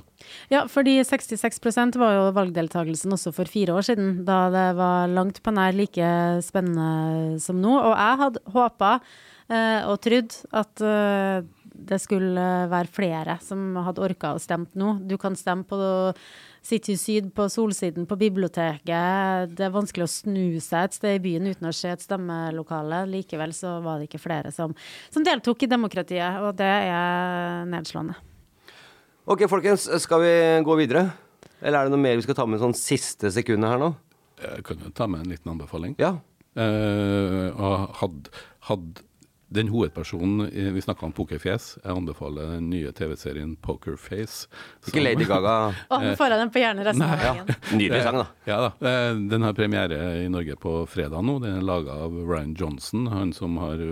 Ja, 0.52 0.62
fordi 0.72 0.94
66% 1.08 1.98
var 2.02 2.12
jo 2.18 2.24
valgdeltakelsen 2.38 3.12
også 3.16 3.30
for 3.36 3.46
fire 3.50 3.61
år 3.70 3.86
siden, 3.86 4.24
da 4.26 4.50
det 4.50 4.68
var 4.80 5.12
langt 5.12 5.42
på 5.46 5.54
nær 5.54 5.76
like 5.78 6.12
spennende 6.42 7.38
som 7.44 7.62
nå. 7.62 7.76
Og 7.78 7.94
jeg 7.94 8.22
hadde 8.24 8.44
håpa 8.56 8.92
eh, 8.98 9.82
og 9.86 10.00
trodd 10.02 10.38
at 10.58 10.82
eh, 10.82 11.44
det 11.72 12.00
skulle 12.02 12.46
være 12.72 12.92
flere 12.92 13.38
som 13.44 13.76
hadde 13.86 14.04
orka 14.04 14.34
å 14.36 14.42
stemme 14.42 14.70
nå. 14.78 14.96
Du 15.08 15.18
kan 15.22 15.38
stemme 15.38 15.68
på 15.68 15.78
City 16.62 16.96
Syd, 17.00 17.32
på 17.34 17.48
Solsiden, 17.50 18.06
på 18.06 18.18
biblioteket. 18.20 19.56
Det 19.56 19.66
er 19.66 19.74
vanskelig 19.74 20.06
å 20.06 20.12
snu 20.12 20.60
seg 20.62 20.90
et 20.90 20.98
sted 20.98 21.18
i 21.18 21.24
byen 21.24 21.50
uten 21.50 21.70
å 21.70 21.74
se 21.76 21.90
et 21.90 22.04
stemmelokale. 22.04 23.06
Likevel 23.10 23.56
så 23.58 23.80
var 23.86 23.98
det 23.98 24.10
ikke 24.10 24.22
flere 24.22 24.54
som, 24.54 24.76
som 25.14 25.26
deltok 25.26 25.66
i 25.66 25.72
demokratiet, 25.72 26.42
og 26.46 26.54
det 26.60 26.70
er 26.70 27.66
nedslående. 27.72 28.18
Ok, 29.32 29.46
folkens, 29.50 29.88
skal 30.02 30.22
vi 30.24 30.34
gå 30.66 30.78
videre? 30.80 31.10
Eller 31.62 31.78
er 31.80 31.88
det 31.88 31.94
noe 31.94 32.02
mer 32.02 32.18
vi 32.18 32.26
skal 32.26 32.38
ta 32.38 32.48
med 32.50 32.62
sånn 32.62 32.76
siste 32.78 33.32
sekundet 33.34 33.70
her 33.70 33.82
nå? 33.82 33.92
Jeg 34.42 34.66
kan 34.66 34.82
jo 34.82 34.92
ta 34.98 35.08
med 35.10 35.24
en 35.24 35.34
liten 35.34 35.52
anbefaling. 35.54 35.96
Ja. 36.02 36.16
Eh, 36.58 37.48
og 37.54 37.94
had, 38.02 38.32
had 38.68 39.02
den 39.52 39.68
hovedpersonen 39.72 40.48
Vi 40.76 40.82
snakka 40.82 41.06
om 41.06 41.14
pokerfjes. 41.16 41.78
Jeg 41.84 41.92
anbefaler 41.92 42.56
den 42.56 42.70
nye 42.72 42.92
TV-serien 42.96 43.58
Pokerface. 43.62 44.48
Ikke 44.88 45.04
Lady 45.04 45.28
Gaga. 45.28 45.56
Å, 45.92 46.00
nå 46.02 46.16
får 46.20 46.34
jeg 46.34 46.42
den 46.44 46.54
på 46.56 46.64
hjernen 46.64 46.88
resten 46.88 47.06
av 47.06 47.20
dagen. 47.20 47.52
Ja. 47.52 47.58
Nydelig 47.82 48.02
sang, 48.06 48.20
da. 48.22 48.28
Ja 48.48 48.60
da. 48.66 48.72
Eh, 48.92 49.22
Den 49.32 49.48
har 49.48 49.58
premiere 49.58 50.02
i 50.24 50.28
Norge 50.32 50.56
på 50.62 50.76
fredag 50.90 51.26
nå. 51.28 51.38
Den 51.44 51.60
er 51.60 51.68
laga 51.68 52.00
av 52.08 52.16
Ryan 52.16 52.56
Johnson, 52.58 53.08
han 53.12 53.34
som 53.36 53.60
har 53.62 53.84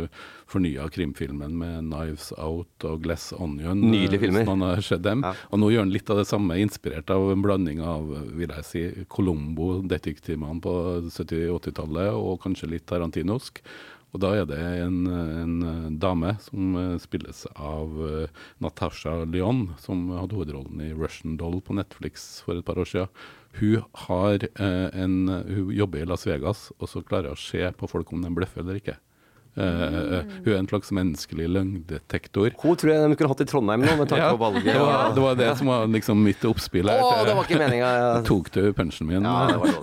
fornya 0.50 0.88
krimfilmen 0.90 1.54
med 1.58 1.76
'Knives 1.84 2.32
Out' 2.38 2.86
og 2.90 3.04
'Glass 3.04 3.34
Onion'. 3.38 3.84
Nydelige 3.92 4.20
filmer. 4.26 4.46
Man 4.46 4.62
har 4.66 4.82
sett 4.82 5.04
dem. 5.06 5.22
Ja. 5.24 5.36
Og 5.52 5.60
nå 5.62 5.70
gjør 5.70 5.86
han 5.86 5.94
litt 5.94 6.10
av 6.10 6.18
det 6.18 6.28
samme, 6.28 6.58
inspirert 6.58 7.10
av 7.14 7.32
en 7.32 7.44
blanding 7.46 7.82
av 7.86 8.10
vil 8.34 8.50
jeg 8.50 8.66
si, 8.66 8.84
Colombo-detektivene 9.12 10.62
på 10.64 10.74
70-80-tallet, 11.10 12.14
og 12.18 12.42
kanskje 12.42 12.72
litt 12.74 12.88
tarantinosk. 12.90 13.62
Og 14.10 14.22
da 14.24 14.32
er 14.40 14.48
det 14.50 14.58
en, 14.58 15.04
en 15.06 15.98
dame 16.02 16.34
som 16.42 16.78
eh, 16.80 16.96
spilles 17.02 17.44
av 17.54 18.00
eh, 18.08 18.40
Natasha 18.64 19.20
Lyon, 19.30 19.68
som 19.82 20.08
hadde 20.18 20.38
hovedrollen 20.38 20.82
i 20.82 20.94
Russian 20.98 21.38
Doll 21.38 21.60
på 21.62 21.78
Netflix 21.78 22.42
for 22.46 22.58
et 22.58 22.66
par 22.66 22.82
år 22.82 22.90
siden. 22.90 23.12
Hun, 23.60 23.84
har, 24.08 24.48
eh, 24.50 24.88
en, 25.04 25.20
hun 25.30 25.70
jobber 25.76 26.02
i 26.02 26.10
Las 26.10 26.26
Vegas, 26.30 26.70
og 26.80 26.90
så 26.90 27.06
klarer 27.06 27.34
hun 27.34 27.38
å 27.38 27.44
se 27.44 27.70
på 27.78 27.90
folk 27.92 28.14
om 28.14 28.26
de 28.26 28.34
bløffer 28.34 28.66
eller 28.66 28.82
ikke. 28.82 28.98
Eh, 29.60 30.20
hun 30.46 30.54
er 30.54 30.58
en 30.62 30.68
slags 30.70 30.92
menneskelig 30.96 31.48
løgndetektor. 31.52 32.54
Hun 32.62 32.78
tror 32.80 32.92
jeg 32.94 33.04
de 33.04 33.18
skulle 33.18 33.32
hatt 33.34 33.44
i 33.44 33.48
Trondheim 33.50 33.84
nå, 33.84 33.96
med 34.00 34.08
tanke 34.12 34.24
Ja, 34.24 34.32
på 34.32 34.40
valget. 34.42 34.70
det, 34.70 34.78
var, 34.80 35.14
det 35.16 35.24
var 35.26 35.40
det 35.40 35.50
som 35.60 35.72
var 35.72 35.88
liksom 35.92 36.22
mitt 36.24 36.46
oppspill 36.48 36.88
her. 36.92 37.02
Åh, 37.04 37.24
det 37.28 37.36
var 37.36 37.48
ikke 37.50 37.60
meninga. 37.60 37.90
Tok 38.28 38.52
du 38.56 38.62
punchen 38.78 39.10
min? 39.10 39.28
Ja, 39.28 39.50
det 39.52 39.58
var 39.60 39.76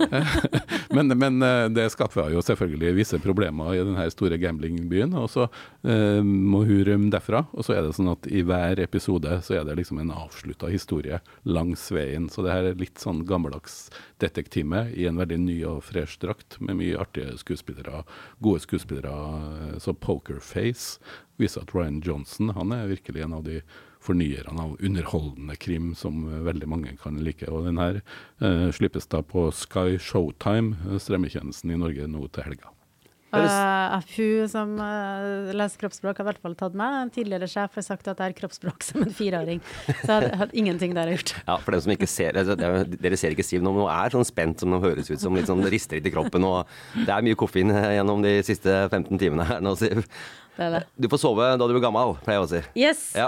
men, 0.97 1.13
men 1.19 1.41
eh, 1.45 1.67
det 1.75 1.87
skaffer 1.93 2.31
jo 2.33 2.41
selvfølgelig 2.45 2.95
visse 2.97 3.19
problemer 3.21 3.75
i 3.75 3.83
denne 3.83 4.07
store 4.13 4.39
gamblingbyen. 4.41 5.13
Og 5.21 5.29
så 5.33 5.45
eh, 5.47 6.23
må 6.25 6.63
hun 6.67 6.83
rømme 6.87 7.11
derfra. 7.13 7.45
Og 7.53 7.67
så 7.67 7.77
er 7.77 7.85
det 7.85 7.93
sånn 7.97 8.11
at 8.15 8.25
i 8.31 8.41
hver 8.47 8.81
episode 8.83 9.39
så 9.45 9.59
er 9.59 9.67
det 9.67 9.77
liksom 9.81 10.01
en 10.01 10.13
avslutta 10.15 10.71
historie 10.73 11.21
langs 11.45 11.85
veien. 11.93 12.29
Så 12.33 12.45
det 12.45 12.55
her 12.55 12.71
er 12.71 12.81
litt 12.81 12.97
sånn 13.03 13.21
gammeldags 13.29 13.87
detektime 14.21 14.87
i 14.97 15.05
en 15.09 15.19
veldig 15.21 15.37
ny 15.43 15.59
og 15.69 15.83
fresh 15.85 16.17
drakt, 16.23 16.57
med 16.63 16.79
mye 16.79 16.97
artige 16.97 17.37
skuespillere. 17.37 18.01
Gode 18.41 18.63
skuespillere. 18.65 19.13
Eh, 19.67 19.77
Så 19.83 19.93
Pokerface 19.93 20.97
viser 21.37 21.61
at 21.61 21.75
Ryan 21.75 22.01
Johnson 22.01 22.55
han 22.57 22.73
er 22.73 22.89
virkelig 22.89 23.23
en 23.25 23.37
av 23.37 23.45
de 23.45 23.61
fornyerne 24.07 24.61
av 24.61 24.77
underholdende 24.79 25.55
krim 25.55 25.91
som 25.95 26.25
eh, 26.29 26.41
veldig 26.47 26.69
mange 26.69 26.95
kan 27.01 27.19
like. 27.23 27.49
Og 27.51 27.67
den 27.67 27.81
her 27.81 28.01
eh, 28.39 28.67
slippes 28.75 29.09
da 29.11 29.23
på 29.25 29.49
Sky 29.51 29.97
Showtime, 29.99 30.77
eh, 30.87 30.99
strømmetjenesten 31.01 31.73
i 31.73 31.79
Norge 31.81 32.09
nå 32.11 32.27
til 32.31 32.49
helga. 32.49 32.73
Eh, 33.35 34.05
hun 34.15 34.47
som 34.49 34.69
uh, 34.79 35.51
leser 35.51 35.81
kroppsspråk, 35.81 36.17
har 36.21 36.23
i 36.23 36.29
hvert 36.29 36.43
fall 36.45 36.55
tatt 36.59 36.77
meg. 36.79 36.95
En 37.03 37.11
tidligere 37.11 37.49
sjef 37.51 37.75
har 37.75 37.85
sagt 37.85 38.07
at 38.07 38.21
jeg 38.21 38.31
har 38.31 38.37
kroppsspråk 38.37 38.85
som 38.87 39.03
en 39.03 39.11
fireåring. 39.13 39.59
Så 40.05 40.19
jeg 40.23 40.39
hadde 40.39 40.55
ingenting 40.57 40.95
der 40.95 41.11
jeg 41.11 41.17
har 41.17 41.19
gjort. 41.19 41.35
Ja, 41.49 41.57
for 41.65 41.75
dem 41.75 41.83
som 41.83 41.93
ikke 41.97 42.07
ser 42.11 42.39
altså, 42.39 42.55
det 42.57 42.65
er- 42.71 42.97
Dere 43.07 43.19
ser 43.19 43.35
ikke 43.35 43.45
Siv 43.47 43.61
nå, 43.61 43.71
men 43.75 43.83
hun 43.85 43.91
er 43.91 44.15
sånn 44.15 44.27
spent 44.27 44.59
som 44.63 44.71
hun 44.71 44.83
høres 44.83 45.11
ut 45.11 45.19
som. 45.19 45.35
Litt 45.35 45.47
sånn 45.51 45.63
rister 45.67 45.99
litt 45.99 46.07
i 46.07 46.13
kroppen. 46.15 46.43
Og 46.47 46.67
det 46.95 47.11
er 47.13 47.23
mye 47.27 47.35
koffein 47.39 47.71
eh, 47.71 47.97
gjennom 47.99 48.23
de 48.23 48.37
siste 48.47 48.81
15 48.89 49.19
timene 49.19 49.47
her 49.47 49.63
nå, 49.63 49.75
Siv. 49.79 50.05
Det 50.57 50.65
er 50.65 50.71
det. 50.73 50.79
Du 50.97 51.05
får 51.11 51.19
sove 51.21 51.47
da 51.53 51.65
du 51.67 51.73
blir 51.75 51.83
gammel, 51.83 52.15
pleier 52.25 52.39
jeg 52.39 52.45
å 52.47 52.49
si. 52.49 52.61
Yes! 52.81 53.01
Ja. 53.13 53.27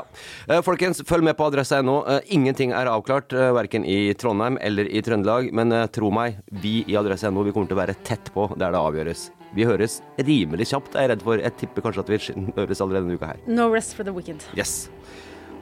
Folkens, 0.66 1.04
følg 1.06 1.28
med 1.28 1.38
på 1.38 1.46
adressa.no. 1.46 2.00
Ingenting 2.34 2.74
er 2.74 2.90
avklart, 2.90 3.36
verken 3.54 3.86
i 3.86 4.16
Trondheim 4.18 4.58
eller 4.58 4.90
i 4.90 5.04
Trøndelag. 5.06 5.52
Men 5.54 5.76
tro 5.94 6.10
meg, 6.10 6.40
vi 6.50 6.80
i 6.90 6.98
adressa.no 6.98 7.46
vi 7.46 7.54
kommer 7.54 7.70
til 7.70 7.78
å 7.78 7.84
være 7.84 8.00
tett 8.02 8.34
på 8.34 8.50
der 8.58 8.74
det 8.74 8.82
avgjøres. 8.82 9.28
Vi 9.56 9.66
høres 9.66 10.00
rimelig 10.20 10.70
kjapt, 10.70 10.94
jeg 10.94 11.08
er 11.08 11.14
redd 11.16 11.26
for. 11.26 11.42
Jeg 11.42 11.56
tipper 11.58 11.86
kanskje 11.86 12.06
at 12.06 12.12
vi 12.14 12.20
høres 12.58 12.82
allerede 12.84 13.08
denne 13.08 13.18
uka 13.18 13.34
her. 13.34 13.44
No 13.48 13.70
rest 13.74 13.96
for 13.98 14.04
the 14.06 14.14
weekend. 14.14 14.46
Yes. 14.58 14.90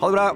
Ha 0.02 0.12
det 0.12 0.18
bra. 0.20 0.32